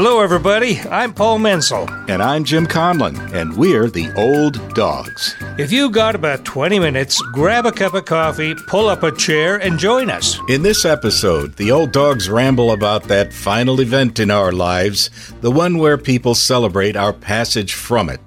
Hello, 0.00 0.20
everybody. 0.20 0.78
I'm 0.78 1.12
Paul 1.12 1.40
Menzel. 1.40 1.90
And 2.08 2.22
I'm 2.22 2.44
Jim 2.44 2.68
Conlon, 2.68 3.18
and 3.34 3.56
we're 3.56 3.90
the 3.90 4.08
Old 4.14 4.72
Dogs. 4.72 5.34
If 5.58 5.72
you've 5.72 5.90
got 5.90 6.14
about 6.14 6.44
20 6.44 6.78
minutes, 6.78 7.20
grab 7.32 7.66
a 7.66 7.72
cup 7.72 7.94
of 7.94 8.04
coffee, 8.04 8.54
pull 8.68 8.88
up 8.88 9.02
a 9.02 9.10
chair, 9.10 9.56
and 9.56 9.76
join 9.76 10.08
us. 10.08 10.38
In 10.48 10.62
this 10.62 10.84
episode, 10.84 11.56
the 11.56 11.72
Old 11.72 11.90
Dogs 11.90 12.30
ramble 12.30 12.70
about 12.70 13.08
that 13.08 13.32
final 13.32 13.80
event 13.80 14.20
in 14.20 14.30
our 14.30 14.52
lives, 14.52 15.10
the 15.40 15.50
one 15.50 15.78
where 15.78 15.98
people 15.98 16.36
celebrate 16.36 16.94
our 16.94 17.12
passage 17.12 17.74
from 17.74 18.08
it. 18.08 18.20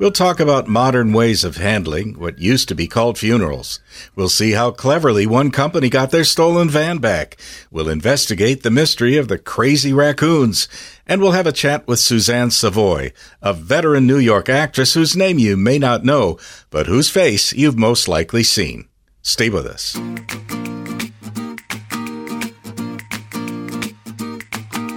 We'll 0.00 0.10
talk 0.10 0.40
about 0.40 0.66
modern 0.66 1.12
ways 1.12 1.44
of 1.44 1.58
handling 1.58 2.18
what 2.18 2.38
used 2.38 2.68
to 2.68 2.74
be 2.74 2.86
called 2.86 3.18
funerals. 3.18 3.80
We'll 4.16 4.30
see 4.30 4.52
how 4.52 4.70
cleverly 4.70 5.26
one 5.26 5.50
company 5.50 5.90
got 5.90 6.10
their 6.10 6.24
stolen 6.24 6.70
van 6.70 6.96
back. 7.00 7.36
We'll 7.70 7.90
investigate 7.90 8.62
the 8.62 8.70
mystery 8.70 9.18
of 9.18 9.28
the 9.28 9.36
crazy 9.36 9.92
raccoons. 9.92 10.68
And 11.06 11.20
we'll 11.20 11.32
have 11.32 11.46
a 11.46 11.52
chat 11.52 11.86
with 11.86 11.98
Suzanne 11.98 12.50
Savoy, 12.50 13.12
a 13.42 13.52
veteran 13.52 14.06
New 14.06 14.16
York 14.16 14.48
actress 14.48 14.94
whose 14.94 15.18
name 15.18 15.38
you 15.38 15.54
may 15.58 15.78
not 15.78 16.02
know, 16.02 16.38
but 16.70 16.86
whose 16.86 17.10
face 17.10 17.52
you've 17.52 17.78
most 17.78 18.08
likely 18.08 18.42
seen. 18.42 18.88
Stay 19.20 19.50
with 19.50 19.66
us. 19.66 19.92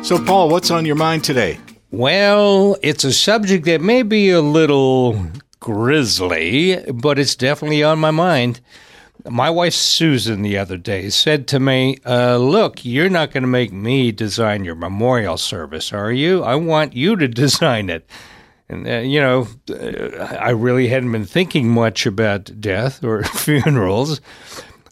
So, 0.07 0.23
Paul, 0.23 0.47
what's 0.47 0.71
on 0.71 0.85
your 0.85 0.95
mind 0.95 1.25
today? 1.25 1.59
Well, 1.93 2.75
it's 2.81 3.03
a 3.03 3.13
subject 3.13 3.65
that 3.65 3.79
may 3.79 4.01
be 4.01 4.31
a 4.31 4.41
little 4.41 5.27
grisly, 5.59 6.83
but 6.91 7.19
it's 7.19 7.35
definitely 7.35 7.83
on 7.83 7.99
my 7.99 8.09
mind. 8.09 8.61
My 9.29 9.51
wife 9.51 9.75
Susan 9.75 10.41
the 10.41 10.57
other 10.57 10.75
day 10.75 11.11
said 11.11 11.47
to 11.49 11.59
me, 11.59 11.99
uh, 12.03 12.37
Look, 12.37 12.83
you're 12.83 13.11
not 13.11 13.29
going 13.29 13.43
to 13.43 13.47
make 13.47 13.71
me 13.71 14.11
design 14.11 14.65
your 14.65 14.73
memorial 14.73 15.37
service, 15.37 15.93
are 15.93 16.11
you? 16.11 16.41
I 16.41 16.55
want 16.55 16.95
you 16.95 17.15
to 17.15 17.27
design 17.43 17.91
it. 17.91 18.09
And, 18.67 18.87
uh, 18.87 18.97
you 18.97 19.21
know, 19.21 19.47
uh, 19.69 20.35
I 20.41 20.49
really 20.49 20.87
hadn't 20.87 21.11
been 21.11 21.25
thinking 21.25 21.69
much 21.69 22.07
about 22.07 22.59
death 22.59 23.03
or 23.03 23.21
funerals. 23.23 24.19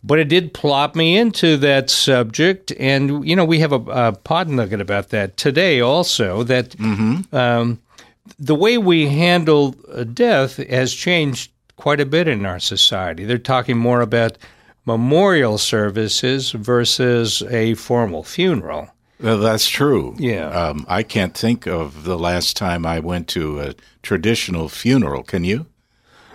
But 0.04 0.18
it 0.18 0.30
did 0.30 0.54
plop 0.54 0.96
me 0.96 1.16
into 1.16 1.58
that 1.58 1.90
subject, 1.90 2.74
and 2.80 3.28
you 3.28 3.36
know 3.36 3.46
we 3.46 3.60
have 3.60 3.72
a, 3.72 3.82
a 3.90 4.12
pod 4.14 4.50
nugget 4.50 4.82
about 4.82 5.10
that 5.10 5.38
today 5.38 5.80
also. 5.80 6.44
That 6.44 6.70
mm-hmm. 6.72 7.36
um, 7.36 7.80
the 8.40 8.56
way 8.56 8.78
we 8.78 9.08
handle 9.08 9.72
death 10.14 10.58
has 10.58 10.94
changed 10.94 11.52
quite 11.76 12.00
a 12.00 12.06
bit 12.06 12.28
in 12.28 12.46
our 12.46 12.60
society. 12.60 13.26
They're 13.26 13.38
talking 13.38 13.78
more 13.78 14.02
about 14.02 14.38
memorial 14.86 15.58
services 15.58 16.52
versus 16.52 17.44
a 17.44 17.76
formal 17.76 18.24
funeral. 18.24 18.90
Well, 19.20 19.38
that's 19.38 19.70
true. 19.70 20.16
Yeah. 20.18 20.48
Um, 20.50 20.86
I 20.88 21.04
can't 21.04 21.36
think 21.36 21.68
of 21.68 22.04
the 22.06 22.18
last 22.18 22.58
time 22.58 22.86
I 22.86 23.00
went 23.00 23.28
to 23.30 23.60
a 23.60 23.76
traditional 24.02 24.68
funeral. 24.68 25.24
Can 25.24 25.44
you? 25.44 25.68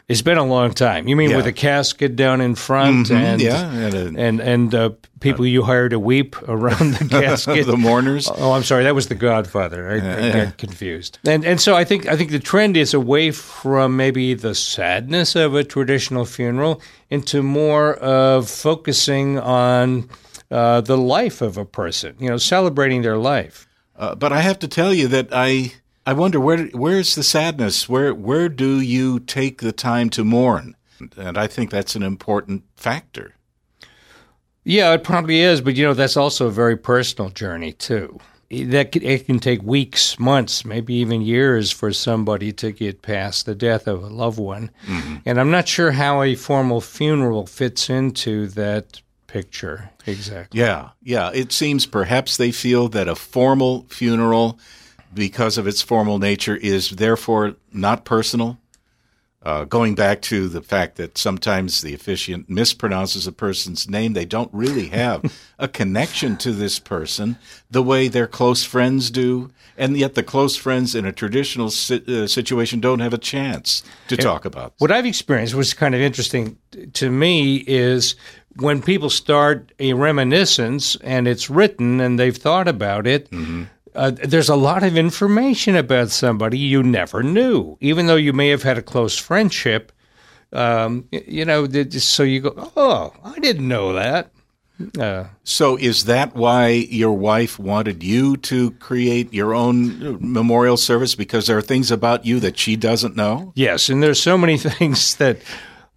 It's 0.08 0.22
been 0.22 0.38
a 0.38 0.44
long 0.44 0.72
time. 0.72 1.08
You 1.08 1.16
mean 1.16 1.30
Yeah. 1.30 1.36
with 1.38 1.46
a 1.46 1.52
casket 1.52 2.14
down 2.14 2.40
in 2.40 2.54
front 2.54 3.08
Mhm, 3.08 3.16
and 3.16 3.40
yeah, 3.42 3.72
and 3.72 3.94
a- 3.94 4.20
and 4.22 4.40
and 4.40 4.72
uh, 4.74 4.90
people 5.18 5.44
you 5.44 5.62
hire 5.64 5.88
to 5.88 5.98
weep 5.98 6.36
around 6.48 6.94
the 6.94 7.08
casket, 7.22 7.66
The 7.66 7.76
mourners? 7.76 8.28
Oh, 8.38 8.52
I'm 8.52 8.62
sorry, 8.62 8.84
that 8.84 8.94
was 8.94 9.08
The 9.08 9.16
Godfather. 9.16 9.90
I, 9.90 9.96
I 10.28 10.44
got 10.44 10.58
confused. 10.58 11.18
And 11.26 11.44
and 11.44 11.60
so 11.60 11.74
I 11.74 11.82
think 11.82 12.06
I 12.06 12.16
think 12.16 12.30
the 12.30 12.38
trend 12.38 12.76
is 12.76 12.94
away 12.94 13.32
from 13.32 13.96
maybe 13.96 14.34
the 14.34 14.54
sadness 14.54 15.34
of 15.34 15.56
a 15.56 15.64
traditional 15.64 16.24
funeral 16.24 16.80
into 17.10 17.42
more 17.42 17.94
of 17.94 18.48
focusing 18.48 19.40
on 19.40 20.08
uh, 20.52 20.82
the 20.82 20.96
life 20.96 21.42
of 21.42 21.56
a 21.58 21.64
person. 21.64 22.14
You 22.20 22.28
know, 22.30 22.36
celebrating 22.38 23.02
their 23.02 23.16
life. 23.18 23.66
Uh, 23.98 24.14
but 24.14 24.30
I 24.32 24.40
have 24.40 24.60
to 24.60 24.68
tell 24.68 24.94
you 24.94 25.08
that 25.08 25.30
I 25.32 25.72
I 26.06 26.12
wonder 26.12 26.38
where 26.38 26.66
where's 26.66 27.16
the 27.16 27.24
sadness? 27.24 27.88
Where 27.88 28.14
where 28.14 28.48
do 28.48 28.80
you 28.80 29.18
take 29.18 29.60
the 29.60 29.72
time 29.72 30.08
to 30.10 30.24
mourn? 30.24 30.76
And 31.16 31.36
I 31.36 31.46
think 31.46 31.70
that's 31.70 31.96
an 31.96 32.02
important 32.02 32.62
factor. 32.76 33.34
Yeah, 34.64 34.92
it 34.94 35.04
probably 35.04 35.40
is, 35.40 35.60
but 35.60 35.76
you 35.76 35.84
know 35.84 35.94
that's 35.94 36.16
also 36.16 36.46
a 36.46 36.50
very 36.52 36.76
personal 36.76 37.30
journey 37.30 37.72
too. 37.72 38.18
That 38.50 38.94
it 38.94 39.26
can 39.26 39.40
take 39.40 39.62
weeks, 39.62 40.18
months, 40.20 40.64
maybe 40.64 40.94
even 40.94 41.20
years 41.20 41.72
for 41.72 41.92
somebody 41.92 42.52
to 42.52 42.70
get 42.70 43.02
past 43.02 43.46
the 43.46 43.56
death 43.56 43.88
of 43.88 44.04
a 44.04 44.08
loved 44.08 44.38
one, 44.38 44.70
mm-hmm. 44.86 45.16
and 45.26 45.40
I'm 45.40 45.50
not 45.50 45.66
sure 45.66 45.90
how 45.90 46.22
a 46.22 46.36
formal 46.36 46.80
funeral 46.80 47.46
fits 47.46 47.90
into 47.90 48.46
that 48.48 49.02
picture 49.26 49.90
exactly. 50.06 50.60
Yeah, 50.60 50.90
yeah. 51.02 51.30
It 51.34 51.52
seems 51.52 51.86
perhaps 51.86 52.36
they 52.36 52.52
feel 52.52 52.88
that 52.90 53.08
a 53.08 53.14
formal 53.14 53.86
funeral, 53.88 54.58
because 55.16 55.58
of 55.58 55.66
its 55.66 55.82
formal 55.82 56.18
nature, 56.20 56.54
is 56.54 56.90
therefore 56.90 57.56
not 57.72 58.04
personal. 58.04 58.58
Uh, 59.42 59.64
going 59.64 59.94
back 59.94 60.20
to 60.22 60.48
the 60.48 60.60
fact 60.60 60.96
that 60.96 61.16
sometimes 61.16 61.80
the 61.80 61.94
officiant 61.94 62.50
mispronounces 62.50 63.28
a 63.28 63.32
person's 63.32 63.88
name, 63.88 64.12
they 64.12 64.24
don't 64.24 64.52
really 64.52 64.88
have 64.88 65.22
a 65.58 65.68
connection 65.68 66.36
to 66.36 66.50
this 66.50 66.80
person 66.80 67.38
the 67.70 67.82
way 67.82 68.08
their 68.08 68.26
close 68.26 68.64
friends 68.64 69.08
do. 69.10 69.50
And 69.78 69.96
yet, 69.96 70.14
the 70.14 70.24
close 70.24 70.56
friends 70.56 70.94
in 70.94 71.04
a 71.04 71.12
traditional 71.12 71.70
si- 71.70 72.02
uh, 72.08 72.26
situation 72.26 72.80
don't 72.80 72.98
have 73.00 73.14
a 73.14 73.18
chance 73.18 73.84
to 74.08 74.16
talk 74.16 74.44
about. 74.44 74.72
What 74.78 74.90
I've 74.90 75.06
experienced, 75.06 75.54
which 75.54 75.68
is 75.68 75.74
kind 75.74 75.94
of 75.94 76.00
interesting 76.00 76.58
to 76.94 77.10
me, 77.10 77.58
is 77.58 78.16
when 78.56 78.82
people 78.82 79.10
start 79.10 79.70
a 79.78 79.92
reminiscence 79.92 80.96
and 80.96 81.28
it's 81.28 81.50
written 81.50 82.00
and 82.00 82.18
they've 82.18 82.36
thought 82.36 82.66
about 82.68 83.06
it. 83.06 83.28
Uh, 83.96 84.10
there's 84.10 84.48
a 84.48 84.56
lot 84.56 84.82
of 84.82 84.96
information 84.96 85.74
about 85.76 86.10
somebody 86.10 86.58
you 86.58 86.82
never 86.82 87.22
knew, 87.22 87.76
even 87.80 88.06
though 88.06 88.16
you 88.16 88.32
may 88.32 88.48
have 88.50 88.62
had 88.62 88.78
a 88.78 88.82
close 88.82 89.16
friendship. 89.18 89.90
Um, 90.52 91.06
you 91.10 91.44
know, 91.44 91.66
so 91.90 92.22
you 92.22 92.40
go, 92.40 92.70
oh, 92.76 93.12
I 93.24 93.38
didn't 93.40 93.66
know 93.66 93.92
that. 93.94 94.30
Uh, 94.98 95.24
So, 95.42 95.76
is 95.76 96.04
that 96.04 96.34
why 96.36 96.68
your 96.68 97.12
wife 97.14 97.58
wanted 97.58 98.02
you 98.02 98.36
to 98.38 98.72
create 98.72 99.32
your 99.32 99.54
own 99.54 100.18
memorial 100.20 100.76
service? 100.76 101.14
Because 101.14 101.46
there 101.46 101.56
are 101.56 101.62
things 101.62 101.90
about 101.90 102.26
you 102.26 102.38
that 102.40 102.58
she 102.58 102.76
doesn't 102.76 103.16
know? 103.16 103.52
yes, 103.54 103.88
and 103.88 104.02
there's 104.02 104.20
so 104.20 104.36
many 104.36 104.58
things 104.78 105.16
that 105.16 105.38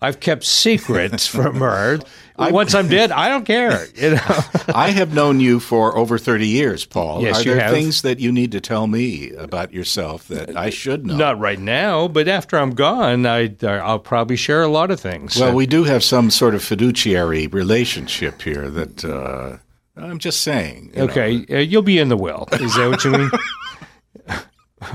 I've 0.02 0.20
kept 0.20 0.46
secrets 0.46 1.28
from 1.36 1.56
her. 1.58 2.00
Once 2.38 2.74
I'm 2.74 2.88
dead, 2.88 3.12
I 3.12 3.28
don't 3.28 3.44
care. 3.44 3.86
You 3.96 4.12
know. 4.12 4.40
I 4.74 4.92
have 4.92 5.14
known 5.14 5.42
you 5.42 5.60
for 5.60 5.98
over 5.98 6.18
30 6.18 6.48
years, 6.48 6.86
Paul. 6.86 7.22
Yes, 7.22 7.40
are 7.40 7.44
you 7.44 7.54
there 7.56 7.64
have. 7.64 7.74
things 7.74 8.02
that 8.04 8.20
you 8.20 8.32
need 8.32 8.54
to 8.54 8.62
tell 8.62 8.88
me 8.88 9.32
about 9.34 9.74
yourself 9.74 10.30
that 10.30 10.56
I 10.56 10.70
should 10.70 11.06
know? 11.06 11.18
Not 11.18 11.38
right 11.38 11.60
now, 11.60 12.08
but 12.08 12.30
after 12.30 12.58
I'm 12.58 12.76
gone, 12.76 13.26
I 13.26 13.54
I'll 13.62 14.00
probably 14.00 14.38
share 14.38 14.64
a 14.64 14.70
lot 14.70 14.90
of 14.90 15.02
things. 15.02 15.38
Well, 15.38 15.54
we 15.54 15.66
do 15.66 15.84
have 15.84 16.02
some 16.02 16.32
sort 16.32 16.56
of 16.56 16.64
fiduciary 16.64 17.48
relationship 17.48 18.42
here 18.42 18.70
that 18.70 19.04
uh, 19.04 19.58
I'm 19.98 20.20
just 20.20 20.42
saying. 20.42 20.94
you 20.96 21.04
okay, 21.04 21.46
uh, 21.50 21.58
you'll 21.58 21.82
be 21.82 22.00
in 22.00 22.08
the 22.08 22.18
will. 22.18 22.48
Is 22.54 22.76
that 22.76 22.90
what 22.90 23.04
you 23.04 23.12
mean? 23.12 23.32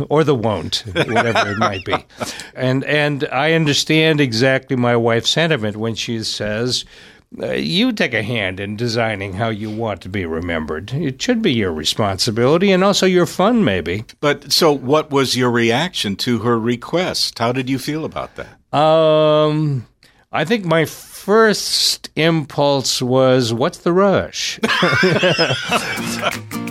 or 0.09 0.25
the 0.25 0.34
won't, 0.34 0.84
whatever 0.87 1.53
it 1.53 1.59
might 1.59 1.84
be. 1.84 1.97
And 2.55 2.84
and 2.84 3.28
I 3.31 3.53
understand 3.53 4.21
exactly 4.21 4.77
my 4.77 4.97
wife's 4.97 5.31
sentiment 5.31 5.77
when 5.77 5.95
she 5.95 6.22
says. 6.25 6.84
Uh, 7.37 7.50
you 7.50 7.91
take 7.93 8.15
a 8.15 8.22
hand 8.22 8.61
in 8.61 8.77
designing 8.77 9.33
how 9.33 9.49
you 9.49 9.69
want 9.69 10.00
to 10.00 10.09
be 10.09 10.25
remembered. 10.25 10.93
It 10.93 11.21
should 11.21 11.43
be 11.43 11.53
your 11.53 11.72
responsibility 11.72 12.71
and 12.71 12.84
also 12.84 13.06
your 13.06 13.27
fun, 13.27 13.65
maybe. 13.65 14.05
But 14.21 14.53
so, 14.53 14.71
what 14.71 15.11
was 15.11 15.37
your 15.37 15.50
reaction 15.50 16.15
to 16.16 16.39
her 16.41 16.56
request? 16.56 17.41
How 17.41 17.51
did 17.51 17.69
you 17.69 17.81
feel 17.81 18.05
about 18.05 18.37
that? 18.37 18.78
Um, 18.78 19.84
I 20.31 20.45
think 20.45 20.65
my 20.65 20.84
first 20.84 22.11
impulse 22.15 23.03
was, 23.03 23.53
"What's 23.53 23.78
the 23.78 23.93
rush?" 23.93 24.61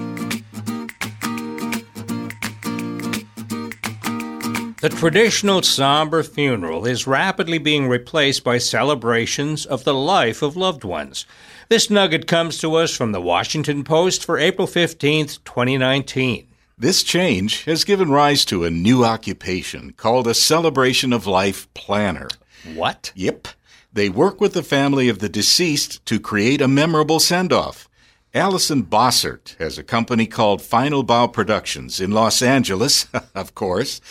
The 4.83 4.89
traditional 4.89 5.61
somber 5.61 6.23
funeral 6.23 6.85
is 6.85 7.07
rapidly 7.07 7.57
being 7.57 7.87
replaced 7.87 8.43
by 8.43 8.57
celebrations 8.57 9.65
of 9.65 9.85
the 9.85 9.93
life 9.93 10.41
of 10.41 10.57
loved 10.57 10.83
ones. 10.83 11.25
This 11.69 11.89
nugget 11.89 12.27
comes 12.27 12.57
to 12.57 12.75
us 12.75 12.93
from 12.93 13.13
the 13.13 13.21
Washington 13.21 13.85
Post 13.85 14.25
for 14.25 14.37
April 14.37 14.67
15th, 14.67 15.41
2019. 15.45 16.49
This 16.77 17.01
change 17.01 17.63
has 17.63 17.85
given 17.85 18.11
rise 18.11 18.43
to 18.43 18.65
a 18.65 18.69
new 18.69 19.05
occupation 19.05 19.93
called 19.93 20.27
a 20.27 20.33
celebration 20.33 21.13
of 21.13 21.25
life 21.25 21.73
planner. 21.73 22.27
What? 22.75 23.13
Yep. 23.15 23.47
They 23.93 24.09
work 24.09 24.41
with 24.41 24.51
the 24.51 24.63
family 24.63 25.07
of 25.07 25.19
the 25.19 25.29
deceased 25.29 26.05
to 26.07 26.19
create 26.19 26.59
a 26.59 26.67
memorable 26.67 27.21
send 27.21 27.53
off. 27.53 27.87
Allison 28.35 28.83
Bossert 28.83 29.55
has 29.59 29.77
a 29.77 29.83
company 29.83 30.25
called 30.25 30.59
Final 30.59 31.03
Bow 31.03 31.27
Productions 31.27 32.01
in 32.01 32.09
Los 32.09 32.41
Angeles, 32.41 33.05
of 33.35 33.53
course, 33.53 34.01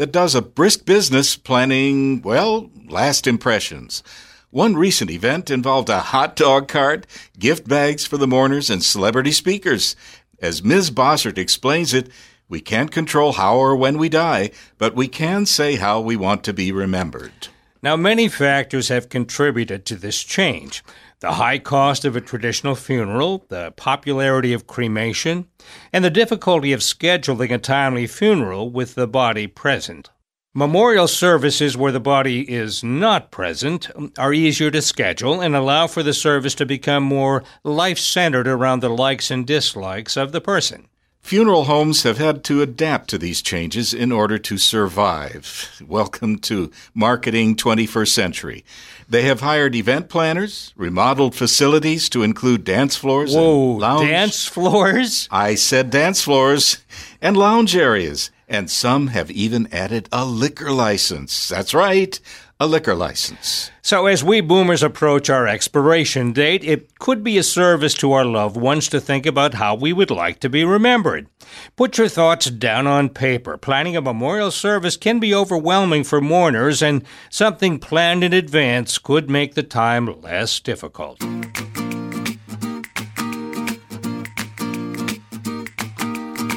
that 0.00 0.12
does 0.12 0.34
a 0.34 0.40
brisk 0.40 0.86
business 0.86 1.36
planning, 1.36 2.22
well, 2.22 2.70
last 2.88 3.26
impressions. 3.26 4.02
One 4.48 4.74
recent 4.74 5.10
event 5.10 5.50
involved 5.50 5.90
a 5.90 5.98
hot 5.98 6.36
dog 6.36 6.68
cart, 6.68 7.06
gift 7.38 7.68
bags 7.68 8.06
for 8.06 8.16
the 8.16 8.26
mourners, 8.26 8.70
and 8.70 8.82
celebrity 8.82 9.30
speakers. 9.30 9.94
As 10.40 10.64
Ms. 10.64 10.90
Bossert 10.90 11.36
explains 11.36 11.92
it, 11.92 12.08
We 12.48 12.62
can't 12.62 12.90
control 12.90 13.32
how 13.32 13.58
or 13.58 13.76
when 13.76 13.98
we 13.98 14.08
die, 14.08 14.52
but 14.78 14.96
we 14.96 15.06
can 15.06 15.44
say 15.44 15.76
how 15.76 16.00
we 16.00 16.16
want 16.16 16.44
to 16.44 16.54
be 16.54 16.72
remembered. 16.72 17.48
Now, 17.82 17.94
many 17.94 18.26
factors 18.28 18.88
have 18.88 19.10
contributed 19.10 19.84
to 19.84 19.96
this 19.96 20.22
change 20.22 20.82
the 21.20 21.32
high 21.32 21.58
cost 21.58 22.06
of 22.06 22.16
a 22.16 22.20
traditional 22.20 22.74
funeral, 22.74 23.44
the 23.48 23.72
popularity 23.72 24.54
of 24.54 24.66
cremation, 24.66 25.46
and 25.92 26.02
the 26.02 26.10
difficulty 26.10 26.72
of 26.72 26.80
scheduling 26.80 27.52
a 27.52 27.58
timely 27.58 28.06
funeral 28.06 28.70
with 28.70 28.94
the 28.94 29.06
body 29.06 29.46
present. 29.46 30.08
Memorial 30.54 31.06
services 31.06 31.76
where 31.76 31.92
the 31.92 32.00
body 32.00 32.50
is 32.50 32.82
not 32.82 33.30
present 33.30 33.88
are 34.18 34.32
easier 34.32 34.70
to 34.70 34.82
schedule 34.82 35.40
and 35.40 35.54
allow 35.54 35.86
for 35.86 36.02
the 36.02 36.14
service 36.14 36.56
to 36.56 36.66
become 36.66 37.04
more 37.04 37.44
life 37.62 37.98
centered 37.98 38.48
around 38.48 38.80
the 38.80 38.88
likes 38.88 39.30
and 39.30 39.46
dislikes 39.46 40.16
of 40.16 40.32
the 40.32 40.40
person. 40.40 40.88
Funeral 41.20 41.64
homes 41.64 42.02
have 42.02 42.18
had 42.18 42.42
to 42.44 42.62
adapt 42.62 43.08
to 43.10 43.18
these 43.18 43.42
changes 43.42 43.94
in 43.94 44.10
order 44.10 44.38
to 44.38 44.58
survive. 44.58 45.80
Welcome 45.86 46.38
to 46.40 46.72
marketing 46.94 47.54
21st 47.54 48.08
century. 48.08 48.64
They 49.10 49.22
have 49.22 49.40
hired 49.40 49.74
event 49.74 50.08
planners, 50.08 50.72
remodeled 50.76 51.34
facilities 51.34 52.08
to 52.10 52.22
include 52.22 52.62
dance 52.62 52.94
floors 52.94 53.34
Whoa, 53.34 53.72
and 53.72 53.80
lounge. 53.80 54.08
dance 54.08 54.46
floors? 54.46 55.26
I 55.32 55.56
said 55.56 55.90
dance 55.90 56.22
floors 56.22 56.78
and 57.20 57.36
lounge 57.36 57.74
areas, 57.74 58.30
and 58.48 58.70
some 58.70 59.08
have 59.08 59.28
even 59.32 59.66
added 59.72 60.08
a 60.12 60.24
liquor 60.24 60.70
license. 60.70 61.48
That's 61.48 61.74
right, 61.74 62.20
a 62.60 62.66
liquor 62.66 62.94
license. 62.94 63.70
So, 63.80 64.06
as 64.06 64.22
we 64.22 64.42
boomers 64.42 64.82
approach 64.82 65.30
our 65.30 65.48
expiration 65.48 66.34
date, 66.34 66.62
it 66.62 66.98
could 66.98 67.24
be 67.24 67.38
a 67.38 67.42
service 67.42 67.94
to 67.94 68.12
our 68.12 68.26
loved 68.26 68.58
ones 68.58 68.86
to 68.90 69.00
think 69.00 69.24
about 69.24 69.54
how 69.54 69.74
we 69.74 69.94
would 69.94 70.10
like 70.10 70.40
to 70.40 70.50
be 70.50 70.62
remembered. 70.62 71.26
Put 71.74 71.96
your 71.96 72.08
thoughts 72.08 72.50
down 72.50 72.86
on 72.86 73.08
paper. 73.08 73.56
Planning 73.56 73.96
a 73.96 74.02
memorial 74.02 74.50
service 74.50 74.98
can 74.98 75.18
be 75.18 75.34
overwhelming 75.34 76.04
for 76.04 76.20
mourners, 76.20 76.82
and 76.82 77.02
something 77.30 77.78
planned 77.78 78.22
in 78.22 78.34
advance 78.34 78.98
could 78.98 79.30
make 79.30 79.54
the 79.54 79.62
time 79.62 80.20
less 80.20 80.60
difficult. 80.60 81.24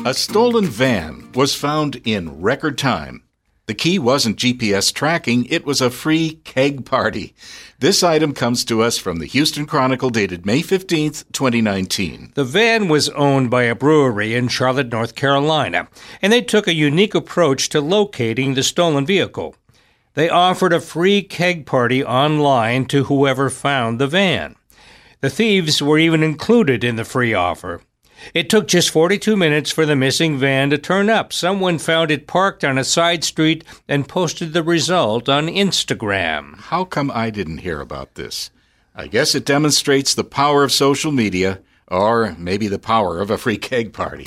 A 0.05 0.13
stolen 0.13 0.65
van 0.65 1.31
was 1.33 1.55
found 1.55 2.01
in 2.03 2.41
record 2.41 2.77
time. 2.77 3.22
The 3.65 3.74
key 3.74 3.98
wasn't 3.98 4.39
GPS 4.39 4.94
tracking, 4.94 5.45
it 5.45 5.65
was 5.65 5.80
a 5.80 5.89
free 5.89 6.42
keg 6.44 6.86
party. 6.86 7.33
This 7.80 8.04
item 8.04 8.33
comes 8.33 8.65
to 8.65 8.81
us 8.81 8.98
from 8.98 9.19
the 9.19 9.25
Houston 9.25 9.65
Chronicle 9.65 10.10
dated 10.10 10.45
May 10.45 10.60
15th, 10.62 11.24
2019. 11.31 12.33
The 12.36 12.44
van 12.44 12.89
was 12.89 13.07
owned 13.12 13.50
by 13.50 13.63
a 13.63 13.74
brewery 13.74 14.36
in 14.36 14.50
Charlotte, 14.50 14.92
North 14.92 15.15
Carolina, 15.15 15.88
and 16.21 16.33
they 16.33 16.42
took 16.42 16.68
a 16.68 16.74
unique 16.74 17.15
approach 17.15 17.69
to 17.69 17.80
locating 17.80 18.54
the 18.54 18.63
stolen 18.63 19.06
vehicle. 19.06 19.56
They 20.13 20.30
offered 20.30 20.74
a 20.74 20.81
free 20.81 21.21
keg 21.21 21.65
party 21.65 22.04
online 22.04 22.83
to 22.88 23.06
whoever 23.06 23.50
found 23.50 23.98
the 23.98 24.07
van. 24.07 24.57
The 25.21 25.30
thieves 25.30 25.81
were 25.81 25.98
even 25.98 26.21
included 26.21 26.83
in 26.83 26.98
the 26.98 27.06
free 27.06 27.33
offer. 27.33 27.80
It 28.33 28.49
took 28.49 28.67
just 28.67 28.89
42 28.89 29.35
minutes 29.35 29.71
for 29.71 29.85
the 29.85 29.95
missing 29.95 30.37
van 30.37 30.69
to 30.69 30.77
turn 30.77 31.09
up. 31.09 31.33
Someone 31.33 31.77
found 31.77 32.11
it 32.11 32.27
parked 32.27 32.63
on 32.63 32.77
a 32.77 32.83
side 32.83 33.23
street 33.23 33.63
and 33.87 34.07
posted 34.07 34.53
the 34.53 34.63
result 34.63 35.29
on 35.29 35.47
Instagram. 35.47 36.57
How 36.59 36.85
come 36.85 37.11
I 37.13 37.29
didn't 37.29 37.59
hear 37.59 37.81
about 37.81 38.15
this? 38.15 38.49
I 38.95 39.07
guess 39.07 39.35
it 39.35 39.45
demonstrates 39.45 40.13
the 40.13 40.23
power 40.23 40.63
of 40.63 40.71
social 40.71 41.11
media, 41.11 41.61
or 41.87 42.35
maybe 42.37 42.67
the 42.67 42.79
power 42.79 43.19
of 43.19 43.31
a 43.31 43.37
free 43.37 43.57
keg 43.57 43.91
party. 43.93 44.25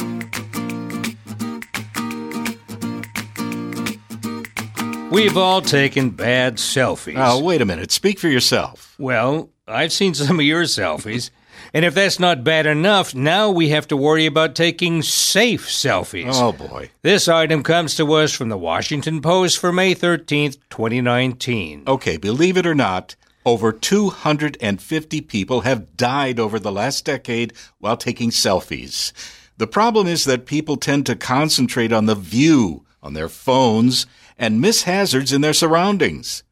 We've 5.11 5.37
all 5.37 5.63
taken 5.63 6.11
bad 6.11 6.57
selfies. 6.57 7.15
Now, 7.15 7.39
wait 7.39 7.63
a 7.63 7.65
minute. 7.65 7.93
Speak 7.93 8.19
for 8.19 8.29
yourself. 8.29 8.95
Well, 8.99 9.51
I've 9.67 9.93
seen 9.93 10.15
some 10.15 10.39
of 10.41 10.45
your 10.45 10.65
selfies. 10.65 11.31
And 11.73 11.85
if 11.85 11.95
that's 11.95 12.19
not 12.19 12.45
bad 12.45 12.67
enough, 12.67 13.15
now 13.15 13.51
we 13.51 13.71
have 13.71 13.89
to 13.89 13.97
worry 13.97 14.27
about 14.27 14.55
taking 14.55 15.03
safe 15.03 15.69
selfies. 15.69 16.33
Oh, 16.33 16.53
boy. 16.53 16.91
This 17.03 17.29
item 17.29 17.63
comes 17.63 17.95
to 17.97 18.13
us 18.15 18.33
from 18.33 18.49
the 18.49 18.59
Washington 18.59 19.21
Post 19.21 19.59
for 19.59 19.73
May 19.73 19.95
13th, 19.95 20.59
2019. 20.71 21.85
Okay, 21.87 22.17
believe 22.17 22.57
it 22.57 22.67
or 22.67 22.75
not, 22.75 23.17
over 23.45 23.73
250 23.73 25.21
people 25.23 25.61
have 25.61 25.97
died 25.97 26.41
over 26.41 26.59
the 26.59 26.73
last 26.73 27.05
decade 27.05 27.53
while 27.79 27.97
taking 27.97 28.31
selfies. 28.31 29.13
The 29.59 29.67
problem 29.67 30.07
is 30.07 30.25
that 30.25 30.47
people 30.47 30.77
tend 30.77 31.07
to 31.07 31.17
concentrate 31.17 31.93
on 31.93 32.07
the 32.07 32.15
view 32.15 32.85
on 33.03 33.15
their 33.15 33.29
phones 33.29 34.07
and 34.37 34.61
miss 34.61 34.83
hazards 34.83 35.33
in 35.33 35.41
their 35.41 35.55
surroundings. 35.55 36.43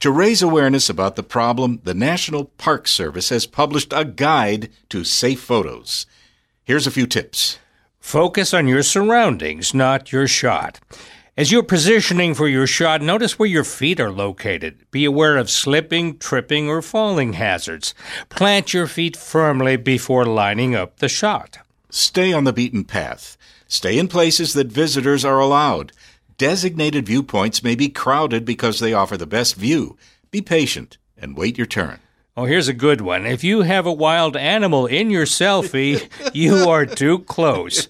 To 0.00 0.10
raise 0.10 0.42
awareness 0.42 0.88
about 0.88 1.16
the 1.16 1.22
problem, 1.22 1.80
the 1.84 1.94
National 1.94 2.46
Park 2.58 2.88
Service 2.88 3.28
has 3.28 3.46
published 3.46 3.92
a 3.92 4.04
guide 4.04 4.70
to 4.88 5.04
safe 5.04 5.40
photos. 5.40 6.06
Here's 6.64 6.86
a 6.86 6.90
few 6.90 7.06
tips. 7.06 7.58
Focus 8.00 8.54
on 8.54 8.68
your 8.68 8.82
surroundings, 8.82 9.74
not 9.74 10.12
your 10.12 10.26
shot. 10.26 10.80
As 11.36 11.50
you're 11.50 11.62
positioning 11.62 12.34
for 12.34 12.48
your 12.48 12.66
shot, 12.66 13.00
notice 13.00 13.38
where 13.38 13.48
your 13.48 13.64
feet 13.64 14.00
are 14.00 14.10
located. 14.10 14.84
Be 14.90 15.04
aware 15.04 15.36
of 15.36 15.48
slipping, 15.48 16.18
tripping, 16.18 16.68
or 16.68 16.82
falling 16.82 17.34
hazards. 17.34 17.94
Plant 18.28 18.74
your 18.74 18.86
feet 18.86 19.16
firmly 19.16 19.76
before 19.76 20.26
lining 20.26 20.74
up 20.74 20.98
the 20.98 21.08
shot. 21.08 21.58
Stay 21.88 22.32
on 22.32 22.44
the 22.44 22.52
beaten 22.52 22.84
path. 22.84 23.36
Stay 23.66 23.98
in 23.98 24.08
places 24.08 24.52
that 24.54 24.66
visitors 24.66 25.24
are 25.24 25.38
allowed. 25.38 25.92
Designated 26.40 27.04
viewpoints 27.04 27.62
may 27.62 27.74
be 27.74 27.90
crowded 27.90 28.46
because 28.46 28.80
they 28.80 28.94
offer 28.94 29.18
the 29.18 29.26
best 29.26 29.56
view. 29.56 29.98
Be 30.30 30.40
patient 30.40 30.96
and 31.18 31.36
wait 31.36 31.58
your 31.58 31.66
turn. 31.66 31.98
Oh, 32.34 32.46
here's 32.46 32.66
a 32.66 32.72
good 32.72 33.02
one. 33.02 33.26
If 33.26 33.44
you 33.44 33.60
have 33.60 33.84
a 33.84 33.92
wild 33.92 34.38
animal 34.38 34.86
in 34.86 35.10
your 35.10 35.26
selfie, 35.26 36.08
you 36.32 36.66
are 36.66 36.86
too 36.86 37.18
close. 37.18 37.88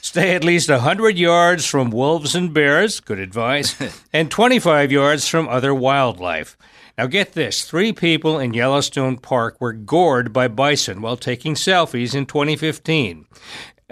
Stay 0.00 0.34
at 0.34 0.42
least 0.42 0.70
100 0.70 1.18
yards 1.18 1.66
from 1.66 1.90
wolves 1.90 2.34
and 2.34 2.54
bears, 2.54 2.98
good 2.98 3.18
advice, 3.18 3.76
and 4.14 4.30
25 4.30 4.90
yards 4.90 5.28
from 5.28 5.46
other 5.46 5.74
wildlife. 5.74 6.56
Now, 6.96 7.06
get 7.06 7.32
this 7.32 7.64
three 7.64 7.92
people 7.92 8.38
in 8.38 8.54
Yellowstone 8.54 9.18
Park 9.18 9.60
were 9.60 9.72
gored 9.72 10.32
by 10.32 10.48
bison 10.48 11.02
while 11.02 11.16
taking 11.18 11.54
selfies 11.54 12.14
in 12.14 12.24
2015. 12.24 13.26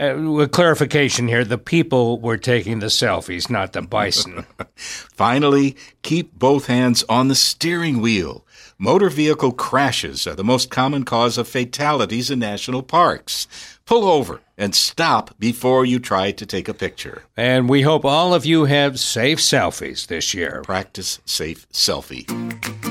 Uh, 0.00 0.46
clarification 0.46 1.28
here 1.28 1.44
the 1.44 1.58
people 1.58 2.18
were 2.18 2.38
taking 2.38 2.78
the 2.78 2.86
selfies, 2.86 3.50
not 3.50 3.74
the 3.74 3.82
bison. 3.82 4.46
Finally, 4.76 5.76
keep 6.00 6.38
both 6.38 6.66
hands 6.66 7.04
on 7.06 7.28
the 7.28 7.34
steering 7.34 8.00
wheel. 8.00 8.46
Motor 8.78 9.10
vehicle 9.10 9.52
crashes 9.52 10.26
are 10.26 10.34
the 10.34 10.42
most 10.42 10.70
common 10.70 11.04
cause 11.04 11.36
of 11.36 11.46
fatalities 11.46 12.30
in 12.30 12.38
national 12.38 12.82
parks. 12.82 13.46
Pull 13.84 14.08
over 14.08 14.40
and 14.56 14.74
stop 14.74 15.38
before 15.38 15.84
you 15.84 15.98
try 15.98 16.30
to 16.30 16.46
take 16.46 16.66
a 16.66 16.72
picture. 16.72 17.24
And 17.36 17.68
we 17.68 17.82
hope 17.82 18.06
all 18.06 18.32
of 18.32 18.46
you 18.46 18.64
have 18.64 18.98
safe 18.98 19.38
selfies 19.38 20.06
this 20.06 20.32
year. 20.32 20.62
Practice 20.64 21.20
safe 21.26 21.68
selfie. 21.72 22.89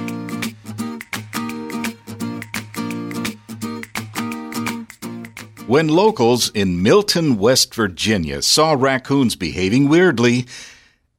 When 5.69 5.87
locals 5.87 6.49
in 6.55 6.81
Milton, 6.81 7.37
West 7.37 7.75
Virginia 7.75 8.41
saw 8.41 8.73
raccoons 8.73 9.35
behaving 9.35 9.87
weirdly, 9.87 10.47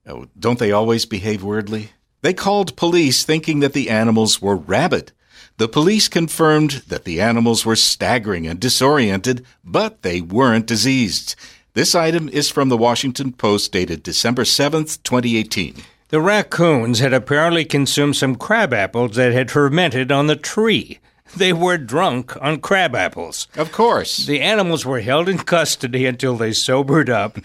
oh, 0.09 0.27
don't 0.37 0.59
they 0.59 0.73
always 0.73 1.07
behave 1.07 1.45
weirdly? 1.45 1.91
They 2.23 2.35
called 2.35 2.75
police 2.75 3.23
thinking 3.23 3.61
that 3.61 3.75
the 3.75 3.89
animals 3.89 4.43
were 4.43 4.57
rabid. 4.57 5.13
The 5.59 5.69
police 5.69 6.09
confirmed 6.09 6.83
that 6.89 7.05
the 7.05 7.21
animals 7.21 7.65
were 7.65 7.77
staggering 7.77 8.49
and 8.49 8.59
disoriented, 8.59 9.47
but 9.63 10.03
they 10.03 10.21
weren't 10.21 10.67
diseased. 10.67 11.37
This 11.75 11.95
item 11.95 12.29
is 12.29 12.51
from 12.51 12.71
the 12.71 12.77
Washington 12.77 13.31
Post 13.31 13.71
dated 13.71 14.03
December 14.03 14.43
7th, 14.43 15.01
2018. 15.05 15.77
The 16.09 16.21
raccoons 16.21 16.99
had 16.99 17.13
apparently 17.13 17.65
consumed 17.65 18.17
some 18.17 18.35
crab 18.35 18.75
apples 18.75 19.15
that 19.15 19.33
had 19.33 19.53
fermented 19.53 20.11
on 20.11 20.27
the 20.27 20.35
tree. 20.35 20.99
They 21.37 21.53
were 21.53 21.79
drunk 21.79 22.37
on 22.43 22.61
crab 22.61 22.95
apples. 22.95 23.47
Of 23.57 23.73
course. 23.73 24.27
The 24.27 24.41
animals 24.41 24.85
were 24.85 25.01
held 25.01 25.29
in 25.29 25.39
custody 25.39 26.07
until 26.07 26.37
they 26.37 26.53
sobered 26.53 27.09
up. 27.09 27.39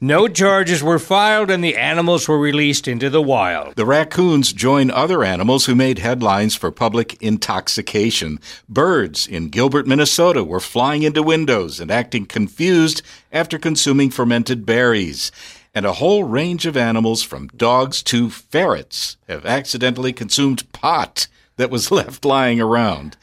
no 0.00 0.28
charges 0.28 0.82
were 0.82 0.98
filed, 0.98 1.50
and 1.50 1.62
the 1.62 1.76
animals 1.76 2.28
were 2.28 2.38
released 2.38 2.88
into 2.88 3.08
the 3.08 3.22
wild. 3.22 3.76
The 3.76 3.86
raccoons 3.86 4.52
join 4.52 4.90
other 4.90 5.22
animals 5.22 5.66
who 5.66 5.74
made 5.74 6.00
headlines 6.00 6.56
for 6.56 6.70
public 6.70 7.20
intoxication. 7.22 8.40
Birds 8.68 9.26
in 9.26 9.50
Gilbert, 9.50 9.86
Minnesota 9.86 10.42
were 10.42 10.60
flying 10.60 11.02
into 11.02 11.22
windows 11.22 11.80
and 11.80 11.90
acting 11.90 12.26
confused 12.26 13.02
after 13.32 13.58
consuming 13.58 14.10
fermented 14.10 14.66
berries. 14.66 15.30
And 15.74 15.86
a 15.86 15.92
whole 15.92 16.24
range 16.24 16.66
of 16.66 16.76
animals, 16.76 17.22
from 17.22 17.48
dogs 17.48 18.02
to 18.04 18.30
ferrets, 18.30 19.16
have 19.28 19.46
accidentally 19.46 20.12
consumed 20.12 20.70
pot 20.72 21.28
that 21.58 21.70
was 21.70 21.90
left 21.92 22.24
lying 22.24 22.60
around. 22.60 23.16